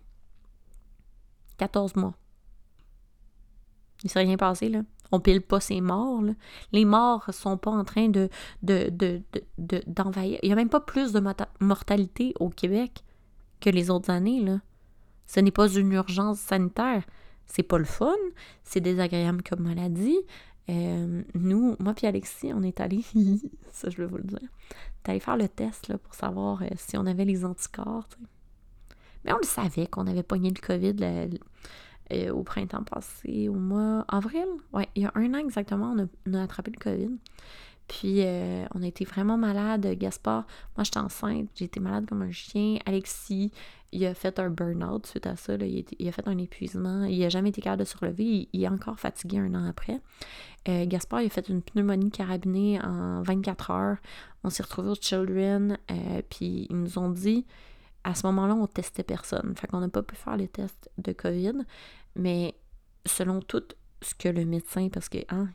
14 1.58 1.94
mois. 1.96 2.14
Il 4.02 4.10
s'est 4.10 4.20
rien 4.20 4.36
passé, 4.36 4.68
là. 4.68 4.82
On 5.12 5.20
pile 5.20 5.42
pas 5.42 5.60
ces 5.60 5.80
morts, 5.80 6.22
là. 6.22 6.32
Les 6.72 6.84
morts 6.84 7.32
sont 7.34 7.56
pas 7.58 7.70
en 7.70 7.84
train 7.84 8.08
de, 8.08 8.28
de, 8.62 8.88
de, 8.90 9.20
de- 9.32 9.44
de- 9.58 9.82
d'envahir. 9.86 10.38
Il 10.42 10.48
y 10.48 10.52
a 10.52 10.56
même 10.56 10.68
pas 10.68 10.80
plus 10.80 11.12
de 11.12 11.22
mortalité 11.60 12.32
au 12.40 12.48
Québec 12.48 13.04
que 13.60 13.68
les 13.70 13.90
autres 13.90 14.10
années, 14.10 14.40
là. 14.40 14.60
Ce 15.26 15.40
n'est 15.40 15.50
pas 15.50 15.68
une 15.68 15.92
urgence 15.92 16.38
sanitaire. 16.40 17.04
C'est 17.50 17.64
pas 17.64 17.78
le 17.78 17.84
fun. 17.84 18.14
C'est 18.62 18.80
désagréable 18.80 19.42
comme 19.42 19.62
maladie. 19.62 20.18
Euh, 20.68 21.22
nous, 21.34 21.74
moi 21.80 21.94
puis 21.94 22.06
Alexis, 22.06 22.52
on 22.54 22.62
est 22.62 22.80
allés, 22.80 23.04
ça 23.72 23.90
je 23.90 23.96
vais 23.96 24.06
vous 24.06 24.18
le 24.18 24.22
dire, 24.22 24.38
est 25.04 25.10
allé 25.10 25.18
faire 25.18 25.36
le 25.36 25.48
test 25.48 25.96
pour 25.96 26.14
savoir 26.14 26.62
euh, 26.62 26.68
si 26.76 26.96
on 26.96 27.06
avait 27.06 27.24
les 27.24 27.44
anticorps. 27.44 28.08
Mais 29.24 29.32
on 29.32 29.38
le 29.38 29.46
savait 29.46 29.88
qu'on 29.88 30.06
avait 30.06 30.22
pogné 30.22 30.50
le 30.50 30.60
COVID 30.60 30.94
euh, 32.12 32.30
au 32.30 32.44
printemps 32.44 32.84
passé, 32.84 33.48
au 33.48 33.54
mois 33.54 34.04
avril. 34.06 34.46
Ouais, 34.72 34.88
il 34.94 35.02
y 35.02 35.06
a 35.06 35.12
un 35.16 35.34
an 35.34 35.38
exactement, 35.38 35.96
on 35.98 36.08
on 36.28 36.34
a 36.34 36.42
attrapé 36.44 36.70
le 36.70 36.78
COVID. 36.78 37.18
Puis 37.90 38.22
euh, 38.24 38.64
on 38.72 38.84
a 38.84 38.86
été 38.86 39.04
vraiment 39.04 39.36
malade. 39.36 39.84
Gaspard, 39.98 40.46
moi 40.76 40.84
j'étais 40.84 41.00
enceinte, 41.00 41.48
j'ai 41.56 41.64
été 41.64 41.80
malade 41.80 42.06
comme 42.08 42.22
un 42.22 42.30
chien. 42.30 42.78
Alexis, 42.86 43.50
il 43.90 44.06
a 44.06 44.14
fait 44.14 44.38
un 44.38 44.48
burn-out 44.48 45.06
suite 45.06 45.26
à 45.26 45.34
ça. 45.34 45.54
Il, 45.56 46.08
a 46.08 46.12
fait 46.12 46.28
un 46.28 46.38
épuisement. 46.38 47.02
Il 47.02 47.18
n'a 47.18 47.28
jamais 47.28 47.48
été 47.48 47.60
capable 47.60 47.80
de 47.80 47.88
se 47.88 47.98
relever. 47.98 48.22
Il, 48.22 48.48
il 48.52 48.62
est 48.62 48.68
encore 48.68 49.00
fatigué 49.00 49.38
un 49.38 49.52
an 49.56 49.68
après. 49.68 50.00
Euh, 50.68 50.86
Gaspard, 50.86 51.22
il 51.22 51.26
a 51.26 51.30
fait 51.30 51.48
une 51.48 51.62
pneumonie 51.62 52.12
carabinée 52.12 52.80
en 52.80 53.22
24 53.22 53.70
heures. 53.72 53.96
On 54.44 54.50
s'est 54.50 54.62
retrouvés 54.62 54.90
aux 54.90 54.94
Children. 54.94 55.76
euh, 55.90 56.22
puis 56.30 56.68
ils 56.70 56.76
nous 56.76 56.96
ont 56.96 57.10
dit, 57.10 57.44
à 58.04 58.14
ce 58.14 58.24
moment-là, 58.28 58.54
on 58.54 58.68
testait 58.68 59.02
personne. 59.02 59.52
Fait 59.56 59.66
qu'on 59.66 59.80
n'a 59.80 59.88
pas 59.88 60.04
pu 60.04 60.14
faire 60.14 60.36
les 60.36 60.46
tests 60.46 60.88
de 60.98 61.10
COVID. 61.10 61.54
Mais 62.14 62.54
selon 63.04 63.40
tout 63.40 63.64
ce 64.00 64.14
que 64.14 64.28
le 64.28 64.44
médecin, 64.44 64.88
parce 64.90 65.08
que 65.08 65.18
hein, 65.30 65.48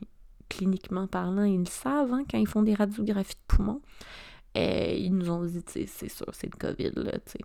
cliniquement 0.48 1.06
parlant, 1.06 1.44
ils 1.44 1.60
le 1.60 1.66
savent 1.66 2.12
hein, 2.12 2.24
quand 2.30 2.38
ils 2.38 2.46
font 2.46 2.62
des 2.62 2.74
radiographies 2.74 3.34
de 3.34 3.54
poumons. 3.54 3.80
euh, 4.56 4.94
ils 4.96 5.14
nous 5.14 5.30
ont 5.30 5.44
dit, 5.44 5.62
c'est 5.66 6.08
sûr, 6.08 6.26
c'est 6.32 6.46
le 6.52 6.58
COVID, 6.58 6.92
là, 6.96 7.12
tu 7.12 7.32
sais. 7.32 7.40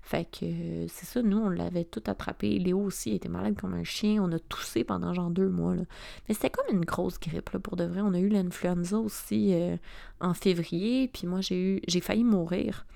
Fait 0.00 0.24
que 0.24 0.44
euh, 0.46 0.86
c'est 0.88 1.04
ça, 1.06 1.20
nous, 1.20 1.36
on 1.36 1.48
l'avait 1.50 1.84
tout 1.84 2.02
attrapé. 2.06 2.58
Léo 2.58 2.80
aussi 2.80 3.10
était 3.12 3.28
malade 3.28 3.56
comme 3.60 3.74
un 3.74 3.84
chien. 3.84 4.22
On 4.22 4.32
a 4.32 4.38
toussé 4.38 4.84
pendant 4.84 5.12
genre 5.12 5.30
deux 5.30 5.48
mois, 5.48 5.74
là. 5.74 5.82
Mais 6.28 6.34
c'était 6.34 6.50
comme 6.50 6.74
une 6.74 6.84
grosse 6.84 7.18
grippe, 7.20 7.50
là, 7.50 7.58
pour 7.58 7.76
de 7.76 7.84
vrai. 7.84 8.00
On 8.00 8.14
a 8.14 8.18
eu 8.18 8.28
l'influenza 8.28 8.98
aussi 8.98 9.52
euh, 9.54 9.76
en 10.20 10.32
février. 10.34 11.08
Puis 11.08 11.26
moi, 11.26 11.40
j'ai 11.40 11.60
eu, 11.60 11.80
j'ai 11.88 12.00
failli 12.00 12.24
mourir 12.24 12.86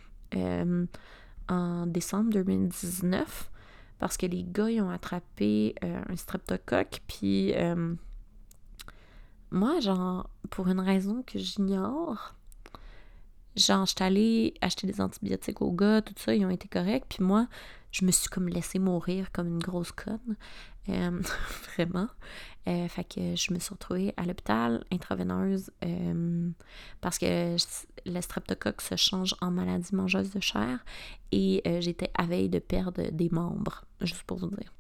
en 1.48 1.86
décembre 1.86 2.30
2019 2.30 3.50
parce 3.98 4.16
que 4.16 4.26
les 4.26 4.44
gars, 4.44 4.70
ils 4.70 4.80
ont 4.80 4.90
attrapé 4.90 5.74
un 5.82 6.16
streptocoque, 6.16 7.00
puis 7.08 7.52
moi, 9.50 9.80
genre, 9.80 10.28
pour 10.50 10.68
une 10.68 10.80
raison 10.80 11.22
que 11.26 11.38
j'ignore, 11.38 12.34
genre, 13.56 13.86
j'étais 13.86 14.04
allée 14.04 14.54
acheter 14.60 14.86
des 14.86 15.00
antibiotiques 15.00 15.60
aux 15.62 15.72
gars, 15.72 16.02
tout 16.02 16.14
ça, 16.16 16.34
ils 16.34 16.44
ont 16.44 16.50
été 16.50 16.68
corrects, 16.68 17.06
puis 17.08 17.24
moi, 17.24 17.48
je 17.92 18.04
me 18.04 18.10
suis 18.10 18.28
comme 18.28 18.48
laissée 18.48 18.78
mourir 18.78 19.32
comme 19.32 19.48
une 19.48 19.58
grosse 19.58 19.92
conne. 19.92 20.36
Euh, 20.88 21.22
vraiment. 21.74 22.08
Euh, 22.68 22.88
fait 22.88 23.04
que 23.04 23.36
je 23.36 23.52
me 23.52 23.58
suis 23.58 23.72
retrouvée 23.72 24.14
à 24.16 24.24
l'hôpital 24.24 24.84
intraveineuse 24.92 25.70
euh, 25.84 26.50
parce 27.00 27.18
que 27.18 27.56
le 28.06 28.20
streptocoque 28.20 28.80
se 28.80 28.96
change 28.96 29.34
en 29.40 29.50
maladie 29.50 29.94
mangeuse 29.94 30.30
de 30.30 30.40
chair 30.40 30.84
et 31.32 31.62
j'étais 31.80 32.10
à 32.14 32.26
veille 32.26 32.48
de 32.48 32.58
perdre 32.58 33.10
des 33.10 33.30
membres, 33.30 33.84
juste 34.00 34.24
pour 34.24 34.38
vous 34.38 34.48
dire. 34.48 34.72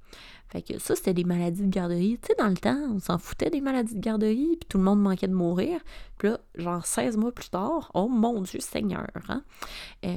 Fait 0.50 0.62
que 0.62 0.78
ça, 0.80 0.96
c'était 0.96 1.14
des 1.14 1.24
maladies 1.24 1.62
de 1.62 1.70
garderie. 1.70 2.18
Tu 2.20 2.28
sais, 2.28 2.34
dans 2.36 2.48
le 2.48 2.56
temps, 2.56 2.80
on 2.90 2.98
s'en 2.98 3.18
foutait 3.18 3.50
des 3.50 3.60
maladies 3.60 3.94
de 3.94 4.00
garderie, 4.00 4.56
puis 4.58 4.68
tout 4.68 4.78
le 4.78 4.84
monde 4.84 5.00
manquait 5.00 5.28
de 5.28 5.34
mourir. 5.34 5.80
Puis 6.18 6.28
là, 6.28 6.40
genre 6.56 6.84
16 6.84 7.16
mois 7.16 7.32
plus 7.32 7.50
tard, 7.50 7.90
oh 7.94 8.08
mon 8.08 8.42
Dieu 8.42 8.58
Seigneur, 8.58 9.06
hein? 9.28 9.44
tu 10.02 10.10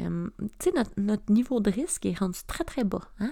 sais, 0.59 0.73
notre, 0.97 1.31
niveau 1.31 1.59
de 1.59 1.69
risque 1.69 2.05
est 2.05 2.17
rendu 2.17 2.39
très 2.47 2.63
très 2.63 2.83
bas, 2.83 3.03
hein? 3.19 3.31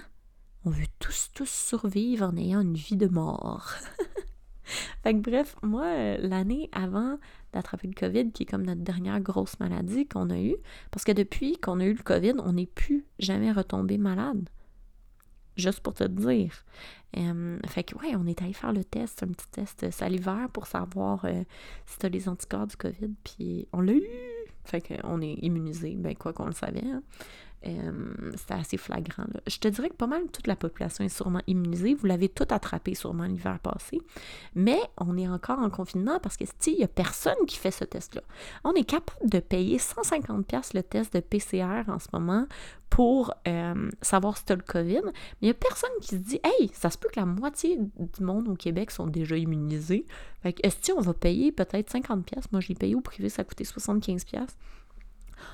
On 0.64 0.70
veut 0.70 0.86
tous, 1.00 1.30
tous 1.34 1.50
survivre 1.50 2.24
en 2.24 2.36
ayant 2.36 2.60
une 2.60 2.74
vie 2.74 2.96
de 2.96 3.08
mort. 3.08 3.72
fait 5.02 5.14
que 5.14 5.18
bref, 5.18 5.56
moi, 5.64 5.86
euh, 5.86 6.18
l'année 6.20 6.70
avant 6.70 7.18
d'attraper 7.52 7.88
le 7.88 7.94
COVID, 7.94 8.30
qui 8.30 8.44
est 8.44 8.46
comme 8.46 8.64
notre 8.64 8.82
dernière 8.82 9.20
grosse 9.20 9.58
maladie 9.58 10.06
qu'on 10.06 10.30
a 10.30 10.38
eue, 10.38 10.56
parce 10.92 11.04
que 11.04 11.10
depuis 11.10 11.58
qu'on 11.58 11.80
a 11.80 11.84
eu 11.84 11.94
le 11.94 12.02
COVID, 12.02 12.34
on 12.38 12.52
n'est 12.52 12.66
plus 12.66 13.04
jamais 13.18 13.50
retombé 13.50 13.98
malade. 13.98 14.48
Juste 15.56 15.80
pour 15.80 15.94
te 15.94 16.04
dire. 16.04 16.64
fait 17.66 17.84
que, 17.84 17.94
ouais, 17.96 18.16
on 18.16 18.26
est 18.26 18.40
allé 18.42 18.52
faire 18.52 18.72
le 18.72 18.84
test, 18.84 19.22
un 19.22 19.28
petit 19.28 19.48
test 19.50 19.90
salivaire 19.90 20.48
pour 20.52 20.66
savoir 20.66 21.24
euh, 21.24 21.42
si 21.86 21.98
tu 21.98 22.06
as 22.06 22.08
les 22.08 22.28
anticorps 22.28 22.66
du 22.66 22.76
COVID, 22.76 23.10
puis 23.22 23.68
on 23.72 23.80
l'a 23.80 23.92
eu. 23.92 24.02
Fait 24.64 24.80
qu'on 24.80 25.20
est 25.20 25.34
immunisé, 25.42 25.96
ben 25.96 26.14
quoi 26.14 26.32
qu'on 26.32 26.46
le 26.46 26.52
savait. 26.52 26.84
Hein. 26.84 27.02
Euh, 27.66 28.12
c'était 28.36 28.54
assez 28.54 28.76
flagrant. 28.76 29.24
Je 29.46 29.58
te 29.58 29.68
dirais 29.68 29.88
que 29.88 29.94
pas 29.94 30.06
mal 30.06 30.22
toute 30.32 30.46
la 30.46 30.56
population 30.56 31.04
est 31.04 31.08
sûrement 31.08 31.42
immunisée. 31.46 31.94
Vous 31.94 32.06
l'avez 32.06 32.28
tout 32.28 32.46
attrapé 32.50 32.94
sûrement 32.94 33.24
l'hiver 33.24 33.58
passé. 33.60 34.00
Mais 34.54 34.80
on 34.98 35.16
est 35.16 35.28
encore 35.28 35.58
en 35.58 35.70
confinement 35.70 36.18
parce 36.20 36.36
que 36.36 36.44
il 36.66 36.76
n'y 36.78 36.84
a 36.84 36.88
personne 36.88 37.46
qui 37.46 37.56
fait 37.56 37.70
ce 37.70 37.84
test-là. 37.84 38.22
On 38.64 38.72
est 38.72 38.84
capable 38.84 39.28
de 39.28 39.38
payer 39.38 39.78
150$ 39.78 40.74
le 40.74 40.82
test 40.82 41.14
de 41.14 41.20
PCR 41.20 41.82
en 41.88 41.98
ce 41.98 42.08
moment 42.12 42.46
pour 42.90 43.32
euh, 43.48 43.90
savoir 44.02 44.36
si 44.36 44.44
tu 44.44 44.52
as 44.52 44.56
le 44.56 44.62
COVID. 44.62 45.00
Mais 45.04 45.12
il 45.42 45.44
n'y 45.46 45.50
a 45.50 45.54
personne 45.54 45.90
qui 46.00 46.08
se 46.08 46.16
dit 46.16 46.40
Hey, 46.42 46.70
ça 46.74 46.90
se 46.90 46.98
peut 46.98 47.08
que 47.08 47.20
la 47.20 47.26
moitié 47.26 47.78
du 47.78 48.24
monde 48.24 48.48
au 48.48 48.54
Québec 48.54 48.90
sont 48.90 49.06
déjà 49.06 49.36
immunisés. 49.36 50.04
Fait 50.42 50.54
est-ce 50.62 50.92
qu'on 50.92 51.00
va 51.00 51.14
payer 51.14 51.52
peut-être 51.52 51.92
50$? 51.92 52.24
Moi, 52.50 52.60
j'ai 52.60 52.74
payé 52.74 52.94
au 52.94 53.00
privé, 53.00 53.28
ça 53.28 53.44
coûté 53.44 53.64
75$ 53.64 54.46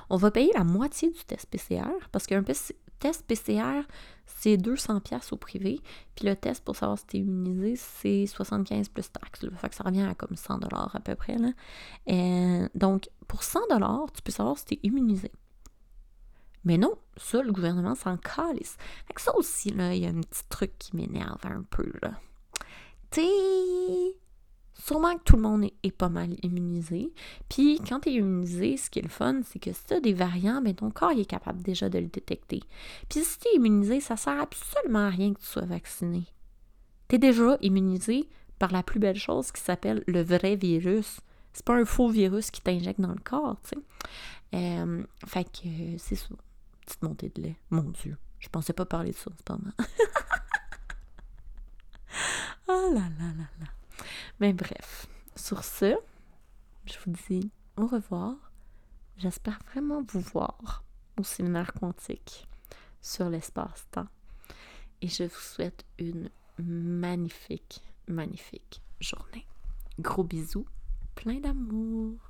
on 0.09 0.17
va 0.17 0.31
payer 0.31 0.51
la 0.53 0.63
moitié 0.63 1.09
du 1.09 1.23
test 1.25 1.47
PCR 1.49 1.89
parce 2.11 2.25
qu'un 2.25 2.43
test 2.43 3.25
PCR, 3.27 3.81
c'est 4.25 4.57
200 4.57 4.99
pièces 5.01 5.31
au 5.31 5.37
privé, 5.37 5.81
puis 6.15 6.25
le 6.25 6.35
test 6.35 6.63
pour 6.63 6.75
savoir 6.75 6.97
si 6.97 7.05
tu 7.07 7.17
es 7.17 7.19
immunisé, 7.21 7.75
c'est 7.75 8.25
75 8.25 8.89
plus 8.89 9.11
taxes. 9.11 9.45
Fait 9.57 9.69
que 9.69 9.75
ça 9.75 9.83
revient 9.83 10.03
à 10.03 10.15
comme 10.15 10.35
100 10.35 10.59
dollars 10.59 10.95
à 10.95 10.99
peu 10.99 11.15
près. 11.15 11.37
Là. 11.37 11.51
Euh, 12.09 12.67
donc, 12.75 13.09
pour 13.27 13.43
100 13.43 13.61
dollars, 13.69 14.11
tu 14.13 14.21
peux 14.21 14.31
savoir 14.31 14.57
si 14.57 14.65
tu 14.65 14.73
es 14.75 14.79
immunisé. 14.83 15.31
Mais 16.65 16.77
non, 16.77 16.93
ça, 17.15 17.41
le 17.41 17.51
gouvernement 17.51 17.95
s'en 17.95 18.17
calisse. 18.17 18.77
Fait 19.07 19.17
ça 19.17 19.35
aussi, 19.35 19.69
là, 19.71 19.93
il 19.95 20.03
y 20.03 20.05
a 20.05 20.09
un 20.09 20.21
petit 20.21 20.43
truc 20.49 20.77
qui 20.77 20.95
m'énerve 20.95 21.39
un 21.45 21.63
peu, 21.69 21.91
là. 22.01 22.19
Sûrement 24.79 25.15
que 25.17 25.23
tout 25.23 25.35
le 25.35 25.41
monde 25.41 25.69
est, 25.83 25.91
pas 25.91 26.09
mal 26.09 26.35
immunisé. 26.41 27.11
Puis 27.49 27.79
quand 27.87 27.99
tu 28.01 28.09
immunisé, 28.09 28.77
ce 28.77 28.89
qui 28.89 28.99
est 28.99 29.03
le 29.03 29.09
fun, 29.09 29.41
c'est 29.45 29.59
que 29.59 29.71
si 29.73 29.85
tu 29.85 29.93
as 29.93 29.99
des 29.99 30.13
variants, 30.13 30.61
ben 30.61 30.73
ton 30.73 30.89
corps 30.89 31.11
est 31.11 31.25
capable 31.25 31.61
déjà 31.61 31.89
de 31.89 31.99
le 31.99 32.07
détecter. 32.07 32.61
Puis 33.09 33.23
si 33.23 33.39
tu 33.39 33.47
es 33.49 33.55
immunisé, 33.55 33.99
ça 33.99 34.17
sert 34.17 34.39
absolument 34.39 35.07
à 35.07 35.09
rien 35.09 35.33
que 35.33 35.39
tu 35.39 35.45
sois 35.45 35.65
vacciné. 35.65 36.23
Tu 37.07 37.15
es 37.15 37.19
déjà 37.19 37.57
immunisé 37.61 38.27
par 38.57 38.71
la 38.71 38.83
plus 38.83 38.99
belle 38.99 39.19
chose 39.19 39.51
qui 39.51 39.61
s'appelle 39.61 40.03
le 40.07 40.21
vrai 40.21 40.55
virus. 40.55 41.19
C'est 41.53 41.65
pas 41.65 41.75
un 41.75 41.85
faux 41.85 42.09
virus 42.09 42.51
qui 42.51 42.61
t'injecte 42.61 43.01
dans 43.01 43.13
le 43.13 43.21
corps, 43.23 43.57
tu 43.63 43.69
sais. 43.69 43.77
Euh, 44.55 45.03
fait 45.25 45.45
que 45.45 45.97
c'est 45.97 46.15
ça. 46.15 46.29
Petite 46.85 47.03
montée 47.03 47.31
de 47.35 47.41
lait. 47.41 47.55
Mon 47.69 47.83
Dieu. 47.83 48.17
Je 48.39 48.47
pensais 48.49 48.73
pas 48.73 48.85
parler 48.85 49.11
de 49.11 49.15
ça, 49.15 49.31
c'est 49.35 49.45
pas 49.45 49.57
mal. 49.57 49.73
oh 52.67 52.91
là 52.93 53.01
là 53.01 53.25
là 53.37 53.49
là. 53.59 53.67
Mais 54.39 54.53
bref, 54.53 55.07
sur 55.35 55.63
ce, 55.63 55.95
je 56.85 56.95
vous 57.05 57.13
dis 57.27 57.51
au 57.77 57.87
revoir. 57.87 58.35
J'espère 59.17 59.59
vraiment 59.71 60.01
vous 60.01 60.21
voir 60.21 60.83
au 61.17 61.23
séminaire 61.23 61.73
quantique 61.73 62.47
sur 63.01 63.29
l'espace-temps. 63.29 64.07
Et 65.01 65.07
je 65.07 65.23
vous 65.23 65.39
souhaite 65.39 65.85
une 65.97 66.29
magnifique, 66.57 67.81
magnifique 68.07 68.81
journée. 68.99 69.45
Gros 69.99 70.23
bisous, 70.23 70.65
plein 71.15 71.39
d'amour. 71.39 72.28